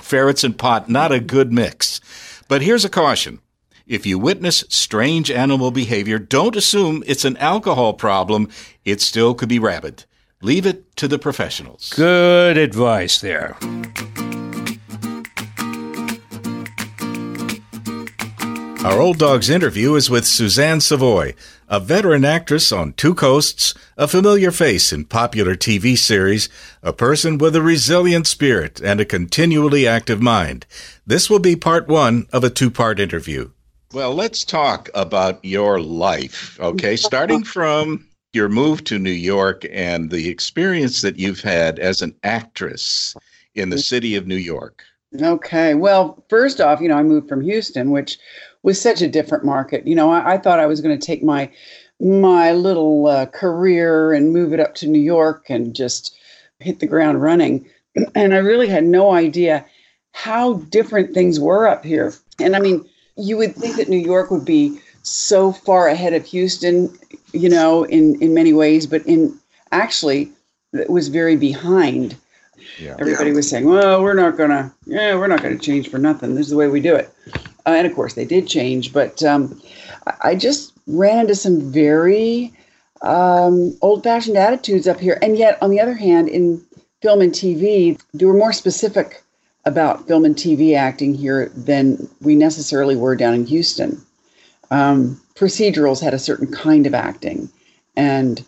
Ferrets 0.00 0.44
and 0.44 0.58
pot, 0.58 0.88
not 0.90 1.10
a 1.10 1.20
good 1.20 1.50
mix. 1.50 2.00
But 2.46 2.62
here's 2.62 2.84
a 2.84 2.90
caution. 2.90 3.40
If 3.86 4.04
you 4.04 4.18
witness 4.18 4.64
strange 4.68 5.30
animal 5.30 5.70
behavior, 5.70 6.18
don't 6.18 6.56
assume 6.56 7.02
it's 7.06 7.24
an 7.24 7.38
alcohol 7.38 7.94
problem. 7.94 8.50
It 8.84 9.00
still 9.00 9.34
could 9.34 9.48
be 9.48 9.58
rabid. 9.58 10.04
Leave 10.42 10.66
it 10.66 10.94
to 10.96 11.08
the 11.08 11.18
professionals. 11.18 11.90
Good 11.96 12.58
advice 12.58 13.20
there. 13.20 13.56
Our 18.84 19.00
Old 19.00 19.18
Dogs 19.18 19.50
interview 19.50 19.96
is 19.96 20.08
with 20.08 20.26
Suzanne 20.26 20.80
Savoy, 20.80 21.34
a 21.68 21.78
veteran 21.78 22.24
actress 22.24 22.72
on 22.72 22.94
Two 22.94 23.14
Coasts, 23.14 23.74
a 23.96 24.08
familiar 24.08 24.50
face 24.50 24.92
in 24.92 25.04
popular 25.04 25.54
TV 25.54 25.96
series, 25.96 26.48
a 26.82 26.92
person 26.92 27.38
with 27.38 27.54
a 27.54 27.62
resilient 27.62 28.26
spirit 28.26 28.80
and 28.80 29.00
a 29.00 29.04
continually 29.04 29.86
active 29.86 30.22
mind. 30.22 30.66
This 31.06 31.28
will 31.28 31.38
be 31.38 31.56
part 31.56 31.86
one 31.86 32.26
of 32.32 32.42
a 32.42 32.50
two 32.50 32.70
part 32.70 32.98
interview. 32.98 33.50
Well, 33.92 34.14
let's 34.14 34.44
talk 34.44 34.90
about 34.94 35.44
your 35.44 35.80
life, 35.80 36.58
okay? 36.60 36.96
Starting 36.96 37.42
from 37.44 38.06
your 38.32 38.48
move 38.48 38.84
to 38.84 38.98
New 38.98 39.10
York 39.10 39.64
and 39.70 40.10
the 40.10 40.28
experience 40.28 41.00
that 41.02 41.18
you've 41.18 41.40
had 41.40 41.78
as 41.78 42.02
an 42.02 42.14
actress 42.22 43.14
in 43.54 43.70
the 43.70 43.76
mm-hmm. 43.76 43.80
city 43.80 44.14
of 44.16 44.26
New 44.26 44.36
York. 44.36 44.84
Okay. 45.20 45.74
Well, 45.74 46.22
first 46.28 46.60
off, 46.60 46.80
you 46.80 46.88
know, 46.88 46.96
I 46.96 47.02
moved 47.02 47.28
from 47.28 47.40
Houston, 47.40 47.90
which 47.90 48.18
was 48.62 48.80
such 48.80 49.00
a 49.00 49.08
different 49.08 49.44
market. 49.44 49.86
You 49.86 49.94
know, 49.94 50.10
I, 50.10 50.34
I 50.34 50.38
thought 50.38 50.60
I 50.60 50.66
was 50.66 50.80
going 50.80 50.98
to 50.98 51.06
take 51.06 51.22
my 51.22 51.50
my 52.00 52.52
little 52.52 53.06
uh, 53.08 53.26
career 53.26 54.12
and 54.12 54.32
move 54.32 54.52
it 54.52 54.60
up 54.60 54.74
to 54.76 54.86
New 54.86 55.00
York 55.00 55.46
and 55.48 55.74
just 55.74 56.16
hit 56.60 56.78
the 56.78 56.86
ground 56.86 57.22
running. 57.22 57.66
And 58.14 58.32
I 58.32 58.38
really 58.38 58.68
had 58.68 58.84
no 58.84 59.10
idea 59.12 59.64
how 60.12 60.54
different 60.70 61.14
things 61.14 61.40
were 61.40 61.66
up 61.66 61.84
here. 61.84 62.14
And 62.38 62.54
I 62.54 62.60
mean, 62.60 62.84
you 63.16 63.36
would 63.38 63.56
think 63.56 63.76
that 63.76 63.88
New 63.88 63.98
York 63.98 64.30
would 64.30 64.44
be 64.44 64.78
so 65.02 65.50
far 65.50 65.88
ahead 65.88 66.12
of 66.12 66.24
Houston, 66.26 66.96
you 67.32 67.48
know, 67.48 67.84
in 67.84 68.20
in 68.22 68.34
many 68.34 68.52
ways, 68.52 68.86
but 68.86 69.04
in 69.06 69.36
actually 69.72 70.30
it 70.72 70.90
was 70.90 71.08
very 71.08 71.36
behind. 71.36 72.14
Yeah. 72.78 72.96
Everybody 72.98 73.32
was 73.32 73.48
saying, 73.48 73.64
"Well, 73.64 74.02
we're 74.02 74.14
not 74.14 74.36
gonna, 74.36 74.72
yeah, 74.86 75.14
we're 75.16 75.26
not 75.26 75.42
gonna 75.42 75.58
change 75.58 75.88
for 75.88 75.98
nothing. 75.98 76.34
This 76.34 76.46
is 76.46 76.50
the 76.50 76.56
way 76.56 76.68
we 76.68 76.80
do 76.80 76.94
it." 76.94 77.12
Uh, 77.66 77.70
and 77.70 77.86
of 77.86 77.94
course, 77.94 78.14
they 78.14 78.24
did 78.24 78.46
change, 78.46 78.92
but 78.92 79.22
um, 79.22 79.60
I 80.22 80.34
just 80.34 80.72
ran 80.86 81.20
into 81.20 81.34
some 81.34 81.60
very 81.72 82.52
um, 83.02 83.76
old-fashioned 83.82 84.36
attitudes 84.36 84.88
up 84.88 84.98
here. 84.98 85.18
And 85.22 85.36
yet, 85.36 85.58
on 85.62 85.70
the 85.70 85.80
other 85.80 85.94
hand, 85.94 86.28
in 86.28 86.64
film 87.02 87.20
and 87.20 87.32
TV, 87.32 88.00
they 88.14 88.24
were 88.24 88.34
more 88.34 88.52
specific 88.52 89.22
about 89.64 90.06
film 90.08 90.24
and 90.24 90.34
TV 90.34 90.74
acting 90.74 91.14
here 91.14 91.50
than 91.54 92.08
we 92.22 92.34
necessarily 92.34 92.96
were 92.96 93.14
down 93.14 93.34
in 93.34 93.46
Houston. 93.46 94.00
Um, 94.70 95.20
procedurals 95.34 96.02
had 96.02 96.14
a 96.14 96.18
certain 96.18 96.50
kind 96.50 96.86
of 96.86 96.94
acting, 96.94 97.48
and 97.96 98.44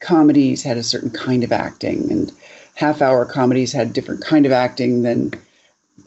comedies 0.00 0.62
had 0.62 0.76
a 0.76 0.82
certain 0.82 1.10
kind 1.10 1.44
of 1.44 1.52
acting, 1.52 2.10
and 2.10 2.32
half-hour 2.74 3.24
comedies 3.26 3.72
had 3.72 3.92
different 3.92 4.24
kind 4.24 4.46
of 4.46 4.52
acting 4.52 5.02
than 5.02 5.32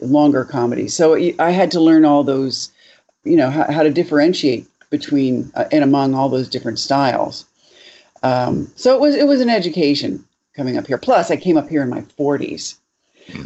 longer 0.00 0.44
comedies. 0.44 0.94
So 0.94 1.14
I 1.38 1.50
had 1.50 1.70
to 1.72 1.80
learn 1.80 2.04
all 2.04 2.24
those, 2.24 2.70
you 3.24 3.36
know, 3.36 3.50
how, 3.50 3.70
how 3.70 3.82
to 3.82 3.90
differentiate 3.90 4.66
between 4.90 5.50
uh, 5.54 5.64
and 5.72 5.84
among 5.84 6.14
all 6.14 6.28
those 6.28 6.48
different 6.48 6.78
styles. 6.78 7.44
Um, 8.22 8.70
so 8.76 8.94
it 8.94 9.00
was 9.00 9.14
it 9.14 9.26
was 9.26 9.40
an 9.40 9.50
education 9.50 10.24
coming 10.56 10.76
up 10.76 10.86
here. 10.86 10.98
Plus, 10.98 11.30
I 11.30 11.36
came 11.36 11.56
up 11.56 11.68
here 11.68 11.82
in 11.82 11.88
my 11.88 12.02
40s, 12.18 12.76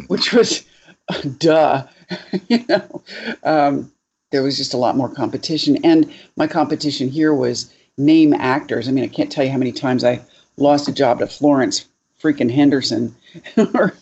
which 0.07 0.33
was 0.33 0.63
duh. 1.37 1.85
you 2.47 2.65
know, 2.67 3.03
um, 3.43 3.91
there 4.31 4.43
was 4.43 4.57
just 4.57 4.73
a 4.73 4.77
lot 4.77 4.97
more 4.97 5.09
competition, 5.09 5.77
and 5.83 6.11
my 6.35 6.47
competition 6.47 7.07
here 7.09 7.33
was 7.33 7.73
name 7.97 8.33
actors. 8.33 8.87
I 8.87 8.91
mean, 8.91 9.03
I 9.03 9.07
can't 9.07 9.31
tell 9.31 9.43
you 9.43 9.51
how 9.51 9.57
many 9.57 9.71
times 9.71 10.03
I 10.03 10.21
lost 10.57 10.87
a 10.87 10.91
job 10.91 11.19
to 11.19 11.27
Florence 11.27 11.85
freaking 12.23 12.49
Henderson 12.49 13.13
or 13.57 13.93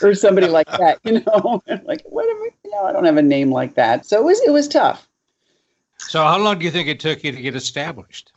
or 0.00 0.14
somebody 0.14 0.46
like 0.46 0.66
that. 0.78 1.00
You 1.02 1.20
know, 1.20 1.62
like 1.84 2.02
what? 2.04 2.28
Am 2.28 2.36
I, 2.36 2.48
you 2.64 2.70
know, 2.70 2.84
I 2.84 2.92
don't 2.92 3.04
have 3.04 3.16
a 3.16 3.22
name 3.22 3.50
like 3.50 3.74
that. 3.74 4.06
So 4.06 4.18
it 4.18 4.24
was 4.24 4.40
it 4.42 4.50
was 4.50 4.68
tough. 4.68 5.08
So 5.98 6.22
how 6.22 6.38
long 6.38 6.58
do 6.58 6.64
you 6.64 6.70
think 6.70 6.88
it 6.88 7.00
took 7.00 7.22
you 7.24 7.32
to 7.32 7.42
get 7.42 7.54
established? 7.54 8.32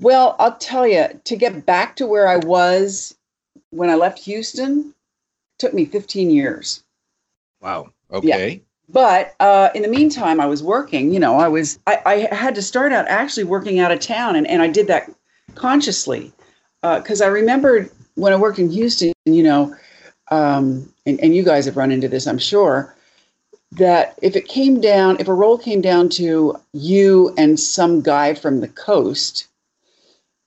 Well, 0.00 0.36
I'll 0.38 0.56
tell 0.56 0.86
you, 0.86 1.08
to 1.24 1.36
get 1.36 1.66
back 1.66 1.96
to 1.96 2.06
where 2.06 2.28
I 2.28 2.36
was 2.36 3.16
when 3.70 3.90
I 3.90 3.96
left 3.96 4.20
Houston 4.20 4.94
took 5.58 5.74
me 5.74 5.84
15 5.84 6.30
years. 6.30 6.84
Wow. 7.60 7.90
Okay. 8.12 8.50
Yeah. 8.50 8.58
But 8.88 9.34
uh, 9.40 9.68
in 9.74 9.82
the 9.82 9.88
meantime, 9.88 10.40
I 10.40 10.46
was 10.46 10.62
working. 10.62 11.12
You 11.12 11.20
know, 11.20 11.36
I 11.36 11.48
was 11.48 11.78
I, 11.86 12.00
I 12.06 12.34
had 12.34 12.54
to 12.54 12.62
start 12.62 12.92
out 12.92 13.06
actually 13.08 13.44
working 13.44 13.80
out 13.80 13.90
of 13.90 14.00
town, 14.00 14.36
and, 14.36 14.46
and 14.46 14.62
I 14.62 14.68
did 14.68 14.86
that 14.86 15.10
consciously 15.54 16.32
because 16.82 17.20
uh, 17.20 17.24
I 17.24 17.28
remembered 17.28 17.90
when 18.14 18.32
I 18.32 18.36
worked 18.36 18.58
in 18.58 18.70
Houston. 18.70 19.12
You 19.24 19.42
know, 19.42 19.76
um, 20.30 20.92
and, 21.06 21.20
and 21.20 21.34
you 21.34 21.42
guys 21.42 21.66
have 21.66 21.76
run 21.76 21.90
into 21.90 22.08
this, 22.08 22.26
I'm 22.26 22.38
sure 22.38 22.94
that 23.72 24.18
if 24.22 24.36
it 24.36 24.48
came 24.48 24.80
down, 24.80 25.20
if 25.20 25.28
a 25.28 25.34
role 25.34 25.58
came 25.58 25.80
down 25.80 26.08
to 26.08 26.56
you 26.72 27.34
and 27.36 27.60
some 27.60 28.00
guy 28.00 28.34
from 28.34 28.60
the 28.60 28.68
coast, 28.68 29.46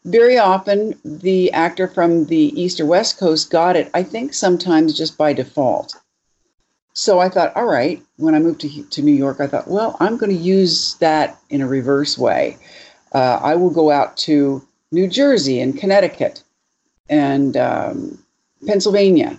very 0.05 0.38
often 0.38 1.00
the 1.05 1.51
actor 1.51 1.88
from 1.88 2.25
the 2.25 2.59
east 2.59 2.79
or 2.79 2.85
west 2.85 3.19
coast 3.19 3.51
got 3.51 3.75
it, 3.75 3.91
I 3.93 4.01
think 4.01 4.33
sometimes 4.33 4.97
just 4.97 5.17
by 5.17 5.33
default. 5.33 5.95
So 6.93 7.19
I 7.19 7.29
thought, 7.29 7.55
all 7.55 7.67
right, 7.67 8.01
when 8.17 8.35
I 8.35 8.39
moved 8.39 8.61
to, 8.61 8.83
to 8.83 9.01
New 9.01 9.13
York, 9.13 9.39
I 9.39 9.47
thought, 9.47 9.67
well, 9.67 9.95
I'm 10.00 10.17
going 10.17 10.31
to 10.35 10.43
use 10.43 10.95
that 10.95 11.39
in 11.50 11.61
a 11.61 11.67
reverse 11.67 12.17
way. 12.17 12.57
Uh, 13.13 13.39
I 13.41 13.55
will 13.55 13.69
go 13.69 13.91
out 13.91 14.17
to 14.17 14.65
New 14.91 15.07
Jersey 15.07 15.60
and 15.60 15.77
Connecticut 15.77 16.43
and 17.10 17.55
um, 17.57 18.17
Pennsylvania 18.65 19.38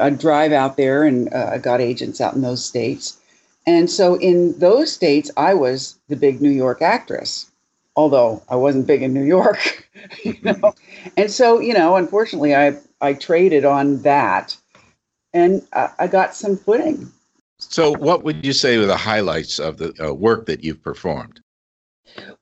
I 0.00 0.10
drive 0.10 0.52
out 0.52 0.76
there 0.76 1.04
and 1.04 1.32
uh, 1.32 1.58
got 1.58 1.80
agents 1.80 2.20
out 2.20 2.34
in 2.34 2.42
those 2.42 2.64
states. 2.64 3.18
And 3.66 3.90
so 3.90 4.14
in 4.16 4.58
those 4.58 4.92
states, 4.92 5.30
I 5.36 5.54
was 5.54 5.98
the 6.08 6.16
big 6.16 6.40
New 6.40 6.50
York 6.50 6.82
actress, 6.82 7.50
although 7.96 8.42
I 8.48 8.56
wasn't 8.56 8.86
big 8.86 9.02
in 9.02 9.12
New 9.12 9.24
York, 9.24 9.88
you 10.24 10.36
know. 10.42 10.74
And 11.16 11.30
so, 11.30 11.60
you 11.60 11.74
know, 11.74 11.96
unfortunately, 11.96 12.54
I 12.54 12.76
I 13.00 13.14
traded 13.14 13.64
on 13.64 14.02
that, 14.02 14.56
and 15.34 15.66
I, 15.72 15.90
I 15.98 16.06
got 16.06 16.34
some 16.34 16.56
footing. 16.56 17.10
So, 17.58 17.92
what 17.92 18.22
would 18.22 18.44
you 18.44 18.52
say 18.52 18.78
were 18.78 18.86
the 18.86 18.96
highlights 18.96 19.58
of 19.58 19.78
the 19.78 19.92
uh, 20.00 20.12
work 20.12 20.46
that 20.46 20.62
you've 20.62 20.82
performed? 20.82 21.40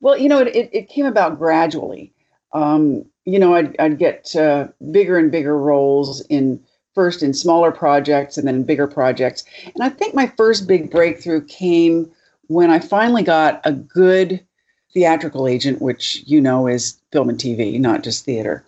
Well, 0.01 0.17
you 0.17 0.29
know, 0.29 0.39
it, 0.39 0.55
it, 0.55 0.69
it 0.71 0.89
came 0.89 1.05
about 1.05 1.37
gradually. 1.37 2.11
Um, 2.53 3.05
you 3.25 3.39
know, 3.39 3.55
I'd, 3.55 3.75
I'd 3.79 3.97
get 3.97 4.35
uh, 4.35 4.67
bigger 4.91 5.17
and 5.17 5.31
bigger 5.31 5.57
roles 5.57 6.21
in 6.27 6.63
first 6.93 7.21
in 7.21 7.33
smaller 7.33 7.71
projects 7.71 8.37
and 8.37 8.47
then 8.47 8.63
bigger 8.63 8.87
projects. 8.87 9.43
And 9.65 9.83
I 9.83 9.89
think 9.89 10.15
my 10.15 10.27
first 10.37 10.67
big 10.67 10.89
breakthrough 10.89 11.43
came 11.45 12.09
when 12.47 12.71
I 12.71 12.79
finally 12.79 13.23
got 13.23 13.61
a 13.65 13.73
good 13.73 14.39
theatrical 14.93 15.47
agent, 15.47 15.81
which 15.81 16.23
you 16.25 16.39
know 16.39 16.67
is 16.67 16.97
film 17.11 17.29
and 17.29 17.37
TV, 17.37 17.79
not 17.79 18.03
just 18.03 18.23
theater. 18.23 18.63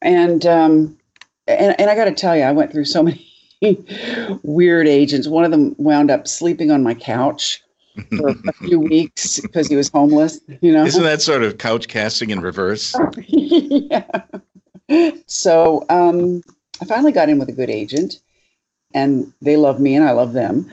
And 0.00 0.46
um, 0.46 0.96
and, 1.46 1.78
and 1.78 1.90
I 1.90 1.94
got 1.94 2.06
to 2.06 2.12
tell 2.12 2.36
you, 2.36 2.42
I 2.42 2.52
went 2.52 2.72
through 2.72 2.86
so 2.86 3.02
many 3.62 3.84
weird 4.42 4.88
agents. 4.88 5.28
One 5.28 5.44
of 5.44 5.50
them 5.50 5.74
wound 5.78 6.10
up 6.10 6.26
sleeping 6.26 6.70
on 6.70 6.82
my 6.82 6.94
couch 6.94 7.62
for 8.16 8.28
a 8.28 8.52
few 8.64 8.80
weeks 8.80 9.40
because 9.40 9.68
he 9.68 9.76
was 9.76 9.88
homeless. 9.88 10.40
You 10.60 10.72
know, 10.72 10.84
isn't 10.84 11.02
that 11.02 11.22
sort 11.22 11.42
of 11.42 11.58
couch 11.58 11.88
casting 11.88 12.30
in 12.30 12.40
reverse? 12.40 12.94
yeah. 13.28 14.06
So 15.26 15.84
um, 15.88 16.42
I 16.80 16.84
finally 16.84 17.12
got 17.12 17.28
in 17.28 17.38
with 17.38 17.48
a 17.48 17.52
good 17.52 17.70
agent, 17.70 18.20
and 18.94 19.32
they 19.42 19.56
love 19.56 19.80
me 19.80 19.94
and 19.94 20.04
I 20.04 20.12
love 20.12 20.32
them. 20.32 20.70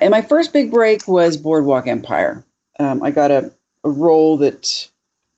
And 0.00 0.10
my 0.10 0.22
first 0.22 0.52
big 0.52 0.70
break 0.70 1.08
was 1.08 1.36
Boardwalk 1.36 1.86
Empire. 1.86 2.44
Um, 2.78 3.02
I 3.02 3.10
got 3.10 3.30
a, 3.30 3.50
a 3.84 3.90
role 3.90 4.36
that 4.38 4.88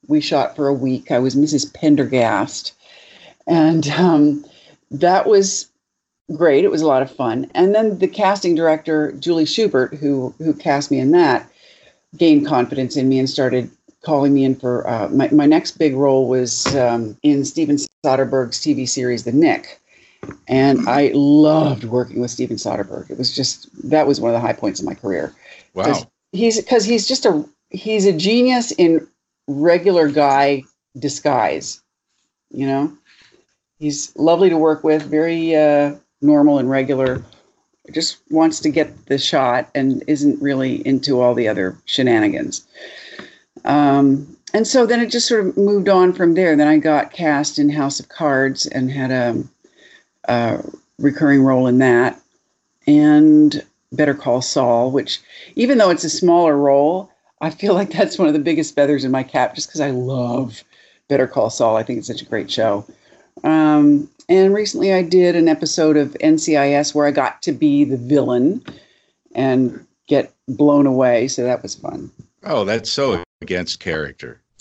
we 0.09 0.21
shot 0.21 0.57
for 0.57 0.67
a 0.67 0.75
week. 0.75 1.11
I 1.11 1.19
was 1.19 1.37
Mrs. 1.37 1.73
Pendergast, 1.73 2.75
and 3.47 3.87
um, 3.89 4.45
that 4.91 5.27
was 5.27 5.70
great. 6.37 6.65
It 6.65 6.71
was 6.71 6.83
a 6.83 6.87
lot 6.87 7.03
of 7.03 7.11
fun. 7.11 7.51
And 7.55 7.75
then 7.75 7.99
the 7.99 8.09
casting 8.09 8.55
director, 8.55 9.13
Julie 9.13 9.47
Schubert, 9.47 9.95
who 9.95 10.35
who 10.39 10.55
cast 10.55 10.91
me 10.91 10.99
in 10.99 11.11
that, 11.13 11.51
gained 12.17 12.47
confidence 12.47 12.97
in 12.97 13.09
me 13.09 13.19
and 13.19 13.29
started 13.29 13.71
calling 14.03 14.33
me 14.33 14.45
in 14.45 14.55
for 14.55 14.89
uh, 14.89 15.09
my, 15.09 15.29
my 15.31 15.47
next 15.47 15.73
big 15.73 15.95
role 15.95 16.29
was 16.29 16.75
um, 16.75 17.17
in 17.23 17.45
Steven 17.45 17.77
Soderbergh's 18.05 18.59
TV 18.59 18.89
series 18.89 19.25
The 19.25 19.33
Knick. 19.33 19.79
And 20.49 20.89
I 20.89 21.11
loved 21.15 21.85
working 21.85 22.21
with 22.21 22.31
Steven 22.31 22.57
Soderbergh. 22.57 23.11
It 23.11 23.19
was 23.19 23.35
just 23.35 23.69
that 23.91 24.07
was 24.07 24.21
one 24.21 24.31
of 24.31 24.35
the 24.35 24.47
high 24.47 24.53
points 24.53 24.81
of 24.81 24.87
my 24.87 24.95
career. 24.95 25.35
Wow. 25.75 25.95
He's 26.33 26.61
because 26.61 26.85
he's 26.85 27.09
just 27.09 27.25
a 27.25 27.45
he's 27.71 28.07
a 28.07 28.13
genius 28.13 28.71
in 28.73 29.07
regular 29.49 30.09
guy 30.09 30.63
disguise. 30.99 31.81
You 32.51 32.67
know, 32.67 32.99
he's 33.79 34.15
lovely 34.17 34.51
to 34.51 34.59
work 34.59 34.85
with, 34.85 35.03
very 35.03 35.57
uh, 35.57 35.95
normal 36.21 36.59
and 36.59 36.71
regular, 36.71 37.23
just 37.93 38.19
wants 38.31 38.61
to 38.61 38.71
get 38.71 39.07
the 39.07 39.19
shot 39.19 39.69
and 39.75 40.05
isn't 40.07 40.41
really 40.41 40.87
into 40.87 41.21
all 41.21 41.35
the 41.35 41.49
other 41.49 41.77
shenanigans. 41.87 42.67
Um, 43.65 44.37
and 44.53 44.67
so 44.67 44.87
then 44.87 45.00
it 45.00 45.11
just 45.11 45.29
sort 45.29 45.47
of 45.47 45.57
moved 45.57 45.89
on 45.89 46.12
from 46.12 46.35
there. 46.35 46.57
Then 46.57 46.69
I 46.69 46.79
got 46.79 47.12
cast 47.12 47.59
in 47.59 47.69
House 47.69 48.00
of 48.00 48.09
Cards 48.09 48.67
and 48.67 48.91
had 48.91 49.11
a, 49.11 49.43
a 50.25 50.65
recurring 50.99 51.43
role 51.43 51.67
in 51.67 51.79
that, 51.79 52.21
and 52.87 53.65
Better 53.93 54.15
Call 54.15 54.43
Saul, 54.43 54.91
which 54.91 55.21
even 55.57 55.79
though 55.79 55.91
it's 55.91 56.05
a 56.05 56.11
smaller 56.11 56.57
role, 56.57 57.11
I 57.41 57.50
feel 57.50 57.75
like 57.75 57.91
that's 57.91 58.19
one 58.19 58.29
of 58.29 58.35
the 58.35 58.41
biggest 58.41 58.75
feathers 58.75 59.05
in 59.05 59.11
my 59.11 59.23
cap, 59.23 59.55
just 59.55 59.69
because 59.69 59.81
I 59.81 59.91
love 59.91 60.62
Better 61.09 61.27
Call 61.27 61.50
Saul. 61.50 61.77
I 61.77 61.83
think 61.83 61.99
it's 61.99 62.07
such 62.07 62.23
a 62.23 62.27
great 62.27 62.50
show. 62.50 62.85
Um, 63.45 64.09
and 64.29 64.55
recently 64.55 64.93
I 64.93 65.03
did 65.03 65.37
an 65.37 65.49
episode 65.49 65.97
of 65.97 66.17
NCIS 66.21 66.95
where 66.95 67.07
I 67.07 67.11
got 67.11 67.43
to 67.43 67.53
be 67.53 67.85
the 67.85 67.97
villain 67.97 68.65
and 69.35 69.87
get 70.07 70.33
blown 70.49 70.87
away. 70.87 71.29
So 71.29 71.45
that 71.45 71.63
was 71.63 71.75
fun. 71.75 72.11
Oh, 72.45 72.65
that's 72.65 72.91
so 72.91 73.23
against 73.41 73.81
character. 73.81 74.43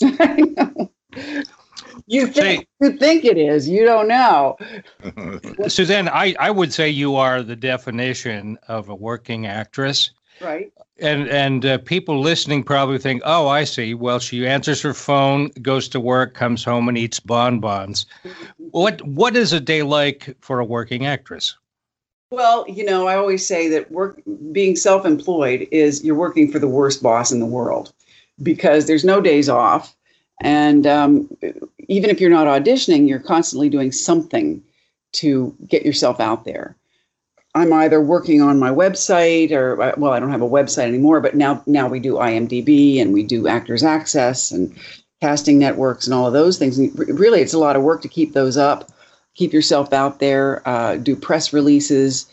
You 2.10 2.26
think 2.26 2.66
you 2.80 2.96
think 2.96 3.24
it 3.24 3.38
is. 3.38 3.68
You 3.68 3.84
don't 3.84 4.08
know. 4.08 4.56
Suzanne, 5.68 6.08
I, 6.08 6.34
I 6.40 6.50
would 6.50 6.72
say 6.72 6.88
you 6.88 7.14
are 7.14 7.40
the 7.40 7.54
definition 7.54 8.58
of 8.66 8.88
a 8.88 8.96
working 8.96 9.46
actress. 9.46 10.10
Right. 10.40 10.72
And 10.98 11.28
and 11.28 11.64
uh, 11.64 11.78
people 11.78 12.20
listening 12.20 12.64
probably 12.64 12.98
think, 12.98 13.22
"Oh, 13.24 13.46
I 13.46 13.62
see. 13.62 13.94
Well, 13.94 14.18
she 14.18 14.44
answers 14.44 14.82
her 14.82 14.92
phone, 14.92 15.50
goes 15.62 15.88
to 15.90 16.00
work, 16.00 16.34
comes 16.34 16.64
home, 16.64 16.88
and 16.88 16.98
eats 16.98 17.20
bonbons." 17.20 18.06
What 18.72 19.02
What 19.06 19.36
is 19.36 19.52
a 19.52 19.60
day 19.60 19.82
like 19.82 20.36
for 20.40 20.58
a 20.60 20.64
working 20.64 21.06
actress? 21.06 21.56
Well, 22.30 22.64
you 22.68 22.84
know, 22.84 23.08
I 23.08 23.16
always 23.16 23.44
say 23.44 23.68
that 23.68 23.90
work 23.90 24.20
being 24.52 24.76
self-employed 24.76 25.66
is 25.72 26.04
you're 26.04 26.14
working 26.14 26.50
for 26.50 26.60
the 26.60 26.68
worst 26.68 27.02
boss 27.02 27.32
in 27.32 27.40
the 27.40 27.46
world 27.46 27.92
because 28.40 28.86
there's 28.86 29.04
no 29.04 29.20
days 29.20 29.48
off, 29.48 29.96
and 30.40 30.86
um, 30.86 31.28
even 31.88 32.08
if 32.08 32.20
you're 32.20 32.30
not 32.30 32.46
auditioning, 32.46 33.08
you're 33.08 33.18
constantly 33.18 33.68
doing 33.68 33.90
something 33.90 34.62
to 35.12 35.54
get 35.66 35.84
yourself 35.84 36.20
out 36.20 36.44
there. 36.44 36.76
I'm 37.56 37.72
either 37.72 38.00
working 38.00 38.40
on 38.40 38.60
my 38.60 38.70
website 38.70 39.50
or 39.50 39.74
well, 39.96 40.12
I 40.12 40.20
don't 40.20 40.30
have 40.30 40.40
a 40.40 40.48
website 40.48 40.86
anymore, 40.86 41.20
but 41.20 41.34
now 41.34 41.62
now 41.66 41.88
we 41.88 41.98
do 41.98 42.14
IMDb 42.14 43.00
and 43.00 43.12
we 43.12 43.24
do 43.24 43.48
Actors 43.48 43.82
Access 43.82 44.52
and 44.52 44.72
casting 45.20 45.58
networks 45.58 46.06
and 46.06 46.14
all 46.14 46.26
of 46.26 46.32
those 46.32 46.58
things. 46.58 46.78
And 46.78 46.96
really, 47.18 47.40
it's 47.40 47.54
a 47.54 47.58
lot 47.58 47.76
of 47.76 47.82
work 47.82 48.02
to 48.02 48.08
keep 48.08 48.32
those 48.32 48.56
up, 48.56 48.90
keep 49.34 49.52
yourself 49.52 49.92
out 49.92 50.18
there, 50.18 50.66
uh, 50.68 50.96
do 50.96 51.16
press 51.16 51.52
releases. 51.52 52.30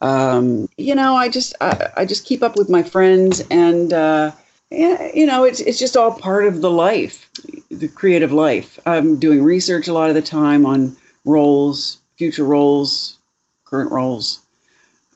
Um, 0.00 0.68
you 0.76 0.94
know, 0.94 1.14
I 1.14 1.28
just 1.28 1.54
I, 1.60 1.90
I, 1.96 2.04
just 2.04 2.26
keep 2.26 2.42
up 2.42 2.56
with 2.56 2.68
my 2.68 2.82
friends, 2.82 3.42
and 3.50 3.92
uh, 3.92 4.32
you 4.70 5.24
know, 5.24 5.44
it's 5.44 5.60
it's 5.60 5.78
just 5.78 5.96
all 5.96 6.12
part 6.12 6.44
of 6.44 6.60
the 6.60 6.70
life, 6.70 7.30
the 7.70 7.88
creative 7.88 8.32
life. 8.32 8.78
I'm 8.84 9.18
doing 9.18 9.42
research 9.42 9.88
a 9.88 9.94
lot 9.94 10.10
of 10.10 10.14
the 10.14 10.22
time 10.22 10.66
on 10.66 10.96
roles, 11.24 11.98
future 12.18 12.44
roles, 12.44 13.16
current 13.64 13.90
roles 13.90 14.44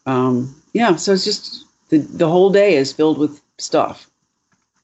um, 0.09 0.55
yeah, 0.73 0.97
so 0.97 1.13
it's 1.13 1.25
just 1.25 1.67
the 1.91 1.99
the 1.99 2.29
whole 2.29 2.51
day 2.51 2.75
is 2.75 2.93
filled 2.93 3.19
with 3.19 3.41
stuff. 3.59 4.11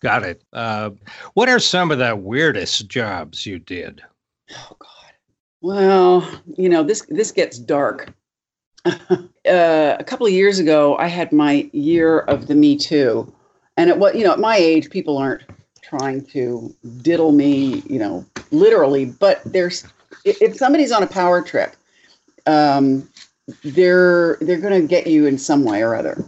Got 0.04 0.24
it. 0.24 0.44
Uh, 0.52 0.90
what 1.32 1.48
are 1.48 1.58
some 1.58 1.90
of 1.90 1.96
the 1.96 2.14
weirdest 2.14 2.88
jobs 2.88 3.46
you 3.46 3.58
did? 3.58 4.02
Oh 4.52 4.76
God. 4.78 4.90
Well, 5.62 6.42
you 6.58 6.68
know 6.68 6.82
this 6.82 7.06
this 7.08 7.32
gets 7.32 7.58
dark. 7.58 8.12
uh, 8.84 9.16
a 9.46 10.04
couple 10.06 10.26
of 10.26 10.32
years 10.34 10.58
ago, 10.58 10.94
I 10.98 11.06
had 11.06 11.32
my 11.32 11.70
year 11.72 12.18
of 12.18 12.48
the 12.48 12.54
Me 12.54 12.76
Too, 12.76 13.32
and 13.78 13.88
at 13.88 13.98
what 13.98 14.14
you 14.14 14.24
know 14.24 14.32
at 14.32 14.40
my 14.40 14.58
age, 14.58 14.90
people 14.90 15.16
aren't 15.16 15.44
trying 15.80 16.22
to 16.26 16.76
diddle 17.00 17.32
me, 17.32 17.82
you 17.88 17.98
know, 17.98 18.26
literally. 18.50 19.06
But 19.06 19.40
there's 19.46 19.86
if 20.26 20.54
somebody's 20.54 20.92
on 20.92 21.02
a 21.02 21.06
power 21.06 21.40
trip, 21.40 21.76
um, 22.44 23.08
they're 23.64 24.36
they're 24.42 24.60
going 24.60 24.82
to 24.82 24.86
get 24.86 25.06
you 25.06 25.24
in 25.24 25.38
some 25.38 25.64
way 25.64 25.82
or 25.82 25.94
other. 25.94 26.22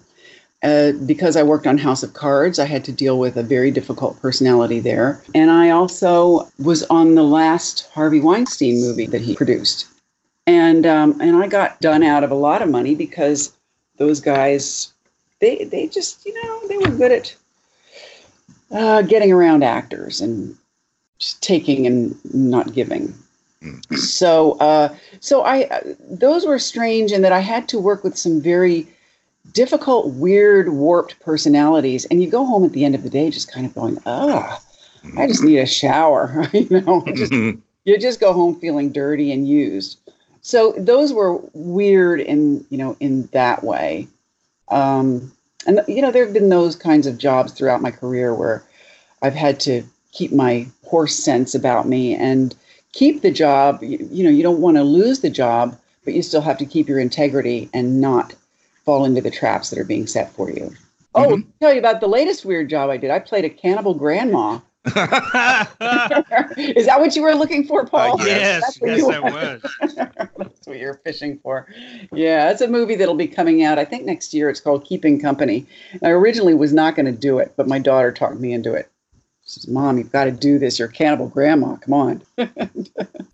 Uh, 0.67 0.91
because 1.07 1.37
I 1.37 1.45
worked 1.45 1.69
on 1.69 1.79
House 1.79 2.03
of 2.03 2.15
Cards, 2.15 2.59
I 2.59 2.65
had 2.65 2.85
to 2.87 2.93
deal 2.93 3.21
with 3.21 3.37
a 3.37 3.43
very 3.45 3.71
difficult 3.71 4.21
personality 4.21 4.81
there, 4.81 5.23
and 5.33 5.49
I 5.49 5.71
also 5.71 6.49
was 6.59 6.83
on 6.85 7.15
the 7.15 7.23
last 7.23 7.89
Harvey 7.95 8.19
Weinstein 8.19 8.81
movie 8.81 9.07
that 9.07 9.21
he 9.21 9.37
produced, 9.37 9.87
and 10.49 10.85
um, 10.85 11.21
and 11.21 11.37
I 11.37 11.47
got 11.47 11.81
done 11.81 12.03
out 12.03 12.25
of 12.25 12.33
a 12.33 12.35
lot 12.35 12.63
of 12.63 12.69
money 12.69 12.97
because 12.97 13.53
those 13.99 14.19
guys, 14.19 14.93
they 15.41 15.63
they 15.63 15.87
just 15.87 16.27
you 16.27 16.35
know 16.35 16.67
they 16.67 16.79
were 16.79 16.97
good 16.97 17.13
at 17.13 17.37
uh, 18.73 19.03
getting 19.03 19.31
around 19.31 19.63
actors 19.63 20.21
and 20.21 20.57
just 21.21 21.41
taking 21.45 21.87
and 21.87 22.19
not 22.35 22.73
giving. 22.73 23.15
So, 23.97 24.59
uh, 24.59 24.97
so 25.21 25.43
I 25.43 25.67
uh, 25.67 25.95
those 26.11 26.45
were 26.45 26.59
strange 26.59 27.13
in 27.13 27.23
that 27.23 27.33
I 27.33 27.39
had 27.39 27.69
to 27.69 27.79
work 27.79 28.03
with 28.03 28.19
some 28.19 28.41
very 28.41 28.89
difficult, 29.53 30.15
weird, 30.15 30.71
warped 30.71 31.19
personalities, 31.21 32.05
and 32.07 32.23
you 32.23 32.31
go 32.31 32.45
home 32.45 32.65
at 32.65 32.73
the 32.73 32.85
end 32.85 32.95
of 32.95 33.03
the 33.03 33.11
day 33.11 33.31
just 33.31 33.51
kind 33.51 33.67
of 33.67 33.75
going, 33.75 33.99
ah, 34.07 34.61
I 35.17 35.27
just 35.27 35.43
need 35.43 35.59
a 35.59 35.67
shower, 35.67 36.49
you 36.53 36.81
know. 36.81 37.03
Just, 37.15 37.33
you 37.33 37.97
just 37.99 38.19
go 38.19 38.33
home 38.33 38.59
feeling 38.59 38.91
dirty 38.91 39.31
and 39.31 39.49
used. 39.49 39.99
So 40.41 40.75
those 40.77 41.13
were 41.13 41.41
weird 41.55 42.21
in 42.21 42.67
you 42.69 42.79
know 42.79 42.97
in 43.01 43.27
that 43.33 43.63
way. 43.63 44.09
Um, 44.69 45.33
and 45.67 45.81
you 45.87 46.03
know 46.03 46.11
there 46.11 46.25
have 46.25 46.35
been 46.35 46.49
those 46.49 46.77
kinds 46.77 47.07
of 47.07 47.17
jobs 47.17 47.53
throughout 47.53 47.83
my 47.83 47.93
career 47.93 48.35
where 48.35 48.65
I've 49.23 49.35
had 49.35 49.61
to 49.61 49.85
keep 50.13 50.33
my 50.33 50.67
horse 50.85 51.15
sense 51.15 51.55
about 51.55 51.87
me 51.87 52.15
and 52.15 52.55
keep 52.93 53.23
the 53.23 53.31
job. 53.31 53.83
You, 53.83 54.09
you 54.11 54.25
know, 54.25 54.31
you 54.31 54.43
don't 54.43 54.61
want 54.61 54.77
to 54.77 54.83
lose 54.83 55.21
the 55.21 55.31
job, 55.31 55.79
but 56.05 56.15
you 56.15 56.23
still 56.23 56.41
have 56.41 56.59
to 56.59 56.67
keep 56.67 56.89
your 56.89 56.99
integrity 56.99 57.71
and 57.73 58.01
not 58.01 58.35
fall 58.87 59.05
into 59.05 59.21
the 59.21 59.31
traps 59.31 59.69
that 59.69 59.79
are 59.79 59.85
being 59.85 60.07
set 60.07 60.33
for 60.33 60.51
you. 60.51 60.73
Oh, 61.15 61.37
mm-hmm. 61.37 61.51
tell 61.61 61.73
you 61.73 61.79
about 61.79 62.01
the 62.01 62.07
latest 62.07 62.45
weird 62.45 62.71
job 62.71 62.89
I 62.89 62.97
did. 62.97 63.11
I 63.11 63.19
played 63.19 63.45
a 63.45 63.51
cannibal 63.51 63.93
grandma. 63.93 64.61
Is 64.87 64.93
that 66.87 66.99
what 66.99 67.17
you 67.17 67.23
were 67.23 67.35
looking 67.35 67.67
for, 67.67 67.85
Paul? 67.85 68.21
Uh, 68.21 68.25
yes, 68.25 68.79
yes, 68.81 69.07
that 69.09 69.23
was. 69.25 69.97
That's 69.97 70.67
what 70.67 70.79
you're 70.79 71.01
fishing 71.05 71.41
for. 71.43 71.67
Yeah, 72.13 72.51
it's 72.53 72.61
a 72.61 72.69
movie 72.69 72.95
that'll 72.95 73.17
be 73.17 73.27
coming 73.27 73.65
out. 73.65 73.81
I 73.81 73.85
think 73.85 74.05
next 74.05 74.33
year. 74.33 74.49
It's 74.49 74.61
called 74.61 74.85
Keeping 74.85 75.21
Company. 75.21 75.67
I 76.05 76.11
originally 76.11 76.55
was 76.55 76.73
not 76.73 76.95
going 76.95 77.07
to 77.07 77.13
do 77.13 77.41
it, 77.41 77.55
but 77.57 77.67
my 77.67 77.81
daughter 77.81 78.13
talked 78.13 78.39
me 78.39 78.53
into 78.53 78.75
it 78.75 78.89
says, 79.47 79.69
Mom, 79.69 79.97
you've 79.97 80.13
got 80.13 80.25
to 80.25 80.33
do 80.33 80.59
this. 80.59 80.79
You're 80.79 80.89
a 80.89 80.93
cannibal 80.93 81.29
grandma. 81.29 81.77
Come 81.77 81.95
on. 81.95 82.23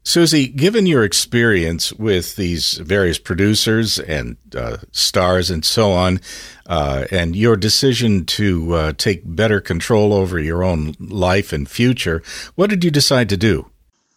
Susie, 0.05 0.47
given 0.47 0.87
your 0.87 1.05
experience 1.05 1.93
with 1.95 2.37
these 2.37 2.75
various 2.75 3.19
producers 3.19 3.99
and 3.99 4.37
uh, 4.55 4.77
stars 4.93 5.51
and 5.51 5.65
so 5.65 5.93
on, 5.93 6.21
uh, 6.67 7.07
and 7.11 7.35
your 7.35 7.57
decision 7.57 8.27
to 8.27 8.75
uh, 8.75 8.93
take 8.93 9.23
better 9.25 9.61
control 9.61 10.13
over 10.13 10.39
your 10.39 10.63
own 10.63 10.95
life 11.01 11.53
and 11.53 11.69
future, 11.69 12.23
what 12.55 12.69
did 12.69 12.85
you 12.85 12.91
decide 12.91 13.29
to 13.31 13.37
do? 13.37 13.71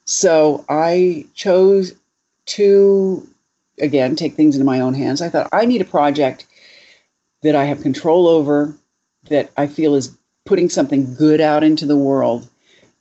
So 0.03 0.65
I 0.67 1.25
chose 1.34 1.95
to, 2.47 3.27
again, 3.79 4.15
take 4.15 4.36
things 4.36 4.55
into 4.55 4.65
my 4.65 4.81
own 4.81 4.93
hands. 4.93 5.21
I 5.21 5.29
thought 5.29 5.49
I 5.51 5.65
need 5.65 5.81
a 5.81 5.86
project 5.86 6.45
that 7.41 7.55
I 7.55 7.65
have 7.65 7.81
control 7.81 8.27
over, 8.27 8.75
that 9.29 9.51
I 9.55 9.67
feel 9.67 9.95
is 9.95 10.15
putting 10.45 10.69
something 10.69 11.13
good 11.15 11.41
out 11.41 11.63
into 11.63 11.86
the 11.86 11.97
world 11.97 12.47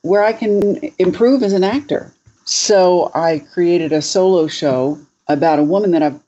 where 0.03 0.25
I 0.25 0.33
can 0.33 0.77
improve 0.99 1.43
as 1.43 1.53
an 1.53 1.65
actor. 1.65 2.13
So 2.45 3.11
I 3.15 3.39
created 3.53 3.93
a 3.93 4.03
solo 4.03 4.47
show 4.47 4.99
about 5.29 5.59
a 5.59 5.65
woman 5.65 5.91
that 5.93 6.03
I've 6.03 6.21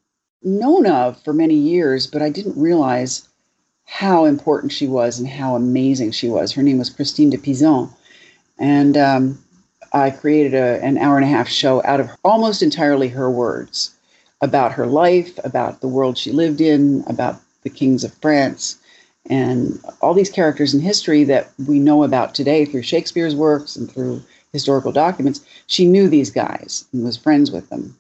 known 0.43 0.87
of 0.87 1.23
for 1.23 1.33
many 1.33 1.55
years, 1.55 2.07
but 2.07 2.23
I 2.23 2.31
didn't 2.31 2.61
realize 2.61 3.29
how 3.85 4.25
important 4.25 4.73
she 4.73 4.87
was 4.87 5.19
and 5.19 5.29
how 5.29 5.57
amazing 5.57 6.11
she 6.11 6.29
was. 6.29 6.53
Her 6.53 6.63
name 6.63 6.79
was 6.79 6.91
Christine 6.91 7.31
de 7.31 7.39
Pizan. 7.39 7.91
And 8.59 8.97
um, 8.97 9.45
I 9.93 10.11
created 10.11 10.55
a, 10.55 10.83
an 10.83 10.99
hour 10.99 11.17
and 11.17 11.25
a 11.25 11.29
half 11.29 11.49
show 11.49 11.83
out 11.85 12.01
of 12.01 12.11
almost 12.25 12.63
entirely 12.63 13.09
her 13.09 13.31
words 13.31 13.95
about 14.43 14.73
her 14.73 14.87
life, 14.87 15.39
about 15.45 15.81
the 15.81 15.89
world 15.89 16.19
she 16.19 16.33
lived 16.33 16.61
in, 16.61 17.05
about 17.07 17.41
the 17.63 17.71
kings 17.71 18.05
of 18.05 18.13
France, 18.15 18.77
and 19.31 19.81
all 20.01 20.15
these 20.15 20.31
characters 20.31 20.75
in 20.75 20.81
history 20.81 21.25
that 21.25 21.53
we 21.67 21.79
know 21.79 22.03
about 22.03 22.35
today 22.35 22.65
through 22.65 22.83
Shakespeare's 22.83 23.35
works 23.35 23.77
and 23.77 23.91
through 23.91 24.23
historical 24.53 24.93
documents, 24.93 25.45
she 25.67 25.87
knew 25.87 26.09
these 26.09 26.31
guys 26.31 26.85
and 26.93 27.05
was 27.05 27.17
friends 27.17 27.51
with 27.51 27.69
them. 27.69 27.99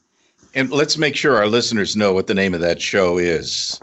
And 0.54 0.70
let's 0.70 0.96
make 0.96 1.16
sure 1.16 1.36
our 1.36 1.48
listeners 1.48 1.96
know 1.96 2.12
what 2.12 2.26
the 2.26 2.34
name 2.34 2.54
of 2.54 2.60
that 2.60 2.80
show 2.80 3.18
is. 3.18 3.80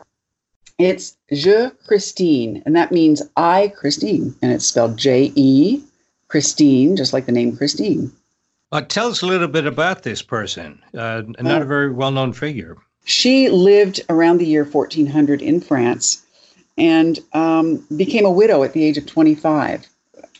It's 0.79 1.15
Je 1.31 1.69
Christine, 1.85 2.63
and 2.65 2.75
that 2.75 2.91
means 2.91 3.21
I 3.37 3.71
Christine, 3.77 4.35
and 4.41 4.51
it's 4.51 4.65
spelled 4.65 4.97
J 4.97 5.31
E 5.35 5.83
Christine, 6.29 6.95
just 6.95 7.13
like 7.13 7.27
the 7.27 7.31
name 7.31 7.55
Christine. 7.55 8.11
Uh, 8.71 8.81
tell 8.81 9.09
us 9.09 9.21
a 9.21 9.27
little 9.27 9.47
bit 9.47 9.67
about 9.67 10.01
this 10.01 10.23
person. 10.23 10.81
Uh, 10.97 11.21
not 11.39 11.61
a 11.61 11.65
very 11.65 11.91
well 11.91 12.09
known 12.09 12.33
figure. 12.33 12.75
She 13.05 13.49
lived 13.49 14.01
around 14.09 14.39
the 14.39 14.47
year 14.47 14.63
1400 14.63 15.43
in 15.43 15.61
France 15.61 16.22
and 16.77 17.19
um, 17.33 17.85
became 17.95 18.25
a 18.25 18.31
widow 18.31 18.63
at 18.63 18.73
the 18.73 18.83
age 18.83 18.97
of 18.97 19.05
25. 19.05 19.87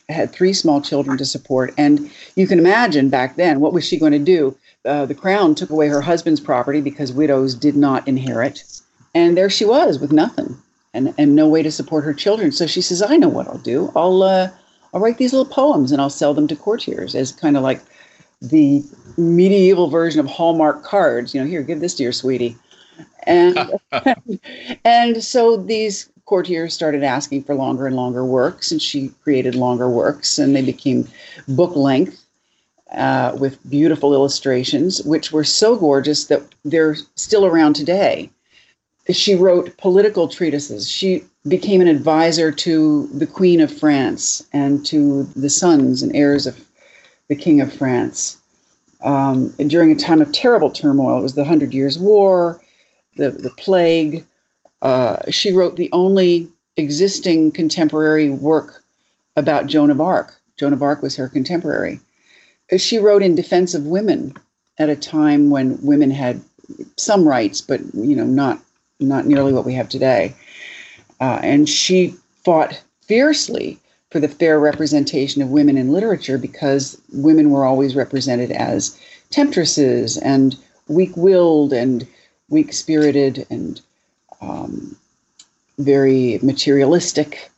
Had 0.10 0.32
three 0.32 0.54
small 0.54 0.82
children 0.82 1.18
to 1.18 1.26
support. 1.26 1.74
And 1.78 2.12
you 2.36 2.48
can 2.48 2.60
imagine 2.60 3.10
back 3.10 3.36
then, 3.36 3.60
what 3.60 3.74
was 3.74 3.86
she 3.86 3.98
going 3.98 4.12
to 4.12 4.20
do? 4.20 4.56
Uh, 4.86 5.06
the 5.06 5.16
crown 5.16 5.56
took 5.56 5.70
away 5.70 5.88
her 5.88 6.02
husband's 6.02 6.42
property 6.42 6.82
because 6.82 7.14
widows 7.14 7.56
did 7.56 7.76
not 7.76 8.08
inherit. 8.08 8.64
And 9.16 9.38
there 9.38 9.50
she 9.50 9.64
was 9.64 10.00
with 10.00 10.12
nothing 10.12 10.58
and, 10.94 11.14
and 11.18 11.36
no 11.36 11.48
way 11.48 11.64
to 11.64 11.72
support 11.72 12.04
her 12.04 12.14
children. 12.14 12.52
So 12.52 12.68
she 12.68 12.82
says, 12.82 13.02
I 13.02 13.16
know 13.16 13.30
what 13.30 13.48
I'll 13.48 13.58
do. 13.60 13.92
I'll, 13.96 14.24
uh, 14.24 14.50
I'll 14.94 15.00
write 15.00 15.18
these 15.18 15.34
little 15.34 15.52
poems 15.52 15.92
and 15.92 16.02
I'll 16.02 16.10
sell 16.10 16.34
them 16.34 16.48
to 16.48 16.56
courtiers 16.56 17.16
as 17.16 17.32
kind 17.32 17.56
of 17.56 17.64
like 17.64 17.82
the 18.42 18.84
medieval 19.18 19.90
version 19.90 20.20
of 20.20 20.28
Hallmark 20.28 20.84
cards. 20.84 21.34
You 21.34 21.42
know, 21.42 21.48
here, 21.48 21.64
give 21.64 21.80
this 21.80 21.96
to 21.96 22.04
your 22.04 22.12
sweetie. 22.12 22.58
And 23.26 23.58
and 24.86 25.24
so 25.24 25.58
these 25.58 26.10
courtiers 26.26 26.74
started 26.74 27.04
asking 27.04 27.44
for 27.44 27.56
longer 27.56 27.88
and 27.88 27.96
longer 27.96 28.26
works, 28.26 28.72
and 28.72 28.82
she 28.82 29.10
created 29.24 29.56
longer 29.56 29.90
works, 29.90 30.40
and 30.40 30.56
they 30.56 30.62
became 30.62 31.08
book 31.48 31.76
length 31.76 32.24
uh, 32.92 33.36
with 33.40 33.58
beautiful 33.70 34.14
illustrations, 34.14 35.04
which 35.04 35.32
were 35.32 35.44
so 35.44 35.76
gorgeous 35.76 36.26
that 36.26 36.42
they're 36.64 36.96
still 37.16 37.46
around 37.46 37.76
today. 37.76 38.30
She 39.10 39.36
wrote 39.36 39.76
political 39.78 40.28
treatises. 40.28 40.90
She 40.90 41.24
became 41.48 41.82
an 41.82 41.88
advisor 41.88 42.52
to 42.52 43.08
the 43.08 43.28
Queen 43.28 43.60
of 43.60 43.76
France 43.76 44.46
and 44.54 44.86
to 44.86 45.24
the 45.36 45.50
sons 45.50 46.02
and 46.02 46.16
heirs 46.16 46.48
of 46.48 46.64
the 47.28 47.36
King 47.36 47.60
of 47.60 47.74
France. 47.74 48.38
Um, 49.04 49.50
during 49.68 49.92
a 49.92 49.96
time 49.96 50.22
of 50.22 50.32
terrible 50.32 50.72
turmoil, 50.72 51.20
it 51.20 51.24
was 51.24 51.34
the 51.34 51.44
Hundred 51.44 51.74
Years' 51.74 52.00
War, 52.00 52.62
the, 53.18 53.32
the 53.32 53.50
plague. 53.50 54.26
Uh, 54.84 55.18
she 55.32 55.54
wrote 55.54 55.78
the 55.78 55.90
only 55.94 56.50
existing 56.76 57.52
contemporary 57.52 58.30
work 58.30 58.84
about 59.38 59.66
Joan 59.66 59.90
of 59.90 60.02
Arc. 60.02 60.36
Joan 60.58 60.74
of 60.74 60.84
Arc 60.84 61.02
was 61.02 61.16
her 61.16 61.30
contemporary. 61.30 62.02
She 62.78 62.98
wrote 62.98 63.24
in 63.24 63.34
defense 63.34 63.74
of 63.74 63.88
women 63.88 64.34
at 64.78 64.90
a 64.90 64.96
time 64.96 65.50
when 65.50 65.82
women 65.82 66.12
had 66.12 66.42
some 66.98 67.26
rights, 67.26 67.62
but 67.62 67.80
you 67.94 68.16
know, 68.16 68.26
not 68.26 68.60
not 69.00 69.26
nearly 69.26 69.54
what 69.54 69.66
we 69.66 69.74
have 69.74 69.88
today. 69.90 70.36
Uh, 71.20 71.40
and 71.42 71.70
she 71.70 72.16
fought 72.44 72.82
fiercely 73.02 73.80
for 74.12 74.20
the 74.20 74.28
fair 74.28 74.60
representation 74.60 75.42
of 75.42 75.50
women 75.50 75.78
in 75.78 75.92
literature 75.94 76.38
because 76.38 77.02
women 77.12 77.50
were 77.50 77.66
always 77.66 77.96
represented 77.96 78.52
as 78.52 78.98
temptresses 79.30 80.18
and 80.18 80.58
weak 80.88 81.16
willed 81.16 81.72
and 81.74 82.06
weak 82.50 82.74
spirited 82.74 83.48
and 83.50 83.82
um, 84.50 84.96
very 85.80 86.40
materialistic. 86.42 87.50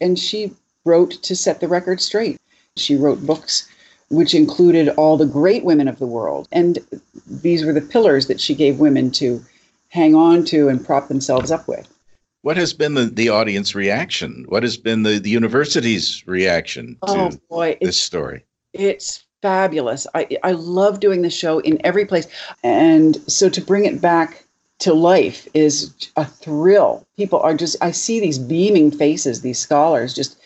And 0.00 0.18
she 0.18 0.52
wrote 0.84 1.12
to 1.22 1.36
set 1.36 1.60
the 1.60 1.68
record 1.68 2.00
straight. 2.00 2.38
She 2.76 2.96
wrote 2.96 3.24
books 3.24 3.68
which 4.10 4.34
included 4.34 4.88
all 4.90 5.16
the 5.16 5.26
great 5.26 5.64
women 5.64 5.88
of 5.88 5.98
the 5.98 6.06
world. 6.06 6.48
And 6.52 6.78
these 7.26 7.64
were 7.64 7.72
the 7.72 7.80
pillars 7.80 8.26
that 8.26 8.40
she 8.40 8.54
gave 8.54 8.78
women 8.78 9.10
to 9.12 9.44
hang 9.88 10.14
on 10.14 10.44
to 10.46 10.68
and 10.68 10.84
prop 10.84 11.08
themselves 11.08 11.50
up 11.50 11.66
with. 11.68 11.88
What 12.42 12.56
has 12.56 12.74
been 12.74 12.94
the, 12.94 13.06
the 13.06 13.30
audience 13.30 13.74
reaction? 13.74 14.44
What 14.48 14.62
has 14.62 14.76
been 14.76 15.02
the, 15.02 15.18
the 15.18 15.30
university's 15.30 16.26
reaction 16.26 16.98
to 17.06 17.12
oh 17.12 17.30
boy, 17.48 17.78
this 17.80 17.98
story? 17.98 18.44
It's 18.74 19.24
fabulous. 19.40 20.06
I, 20.14 20.36
I 20.42 20.52
love 20.52 21.00
doing 21.00 21.22
the 21.22 21.30
show 21.30 21.60
in 21.60 21.80
every 21.84 22.04
place. 22.04 22.26
And 22.62 23.16
so 23.30 23.48
to 23.48 23.60
bring 23.60 23.86
it 23.86 24.00
back 24.00 24.43
to 24.80 24.92
life 24.92 25.48
is 25.54 25.94
a 26.16 26.24
thrill. 26.24 27.06
People 27.16 27.40
are 27.40 27.54
just, 27.54 27.76
I 27.80 27.90
see 27.90 28.20
these 28.20 28.38
beaming 28.38 28.90
faces, 28.90 29.40
these 29.40 29.58
scholars 29.58 30.14
just 30.14 30.38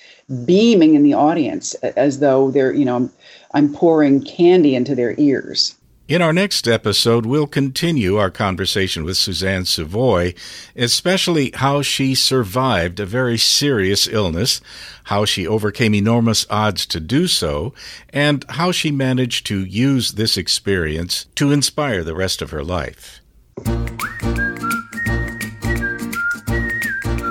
beaming 0.45 0.95
in 0.95 1.03
the 1.03 1.15
audience 1.15 1.75
as 1.75 2.21
though 2.21 2.51
they're, 2.51 2.73
you 2.73 2.85
know, 2.85 3.11
I'm, 3.55 3.73
pouring 3.73 4.23
candy 4.23 4.75
into 4.75 4.95
their 4.95 5.15
ears. 5.19 5.75
In 6.07 6.23
our 6.23 6.33
next 6.33 6.67
episode, 6.67 7.27
we'll 7.27 7.47
continue 7.47 8.17
our 8.17 8.31
conversation 8.31 9.05
with 9.05 9.19
Suzanne 9.19 9.67
Savoy, 9.67 10.33
especially 10.75 11.51
how 11.55 11.83
she 11.83 12.15
survived 12.15 12.99
a 12.99 13.05
very 13.05 13.37
serious 13.37 14.07
illness, 14.07 14.63
how 15.05 15.27
she 15.27 15.47
overcame 15.47 15.95
enormous 15.95 16.47
odds 16.49 16.87
to 16.87 17.01
do 17.01 17.27
so, 17.27 17.75
and 18.09 18.45
how 18.49 18.73
she 18.73 18.91
managed 18.91 19.45
to 19.49 19.65
use 19.65 20.13
this 20.13 20.39
experience 20.39 21.27
to 21.35 21.53
inspire 21.53 22.03
the 22.03 22.15
rest 22.15 22.41
of 22.41 22.53
her 22.53 22.65
life. 22.65 23.21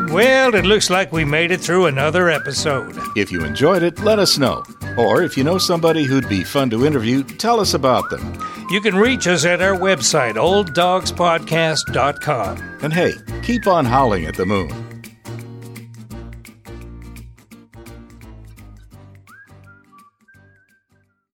Well, 0.10 0.56
it 0.56 0.64
looks 0.66 0.90
like 0.90 1.12
we 1.12 1.26
made 1.26 1.52
it 1.52 1.60
through 1.60 1.88
another 1.88 2.30
episode. 2.30 2.98
If 3.18 3.30
you 3.32 3.44
enjoyed 3.44 3.84
it, 3.84 4.00
let 4.00 4.20
us 4.20 4.38
know. 4.38 4.64
Or 4.98 5.22
if 5.22 5.36
you 5.38 5.44
know 5.44 5.58
somebody 5.58 6.06
who'd 6.06 6.30
be 6.30 6.46
fun 6.46 6.70
to 6.70 6.86
interview, 6.86 7.24
tell 7.24 7.60
us 7.60 7.74
about 7.74 8.10
them. 8.10 8.42
You 8.70 8.80
can 8.80 8.96
reach 8.96 9.28
us 9.28 9.44
at 9.46 9.62
our 9.62 9.76
website, 9.76 10.36
olddogspodcast.com. 10.36 12.58
And 12.82 12.94
hey, 12.94 13.16
keep 13.44 13.68
on 13.68 13.84
howling 13.86 14.26
at 14.26 14.36
the 14.36 14.46
moon. 14.46 14.87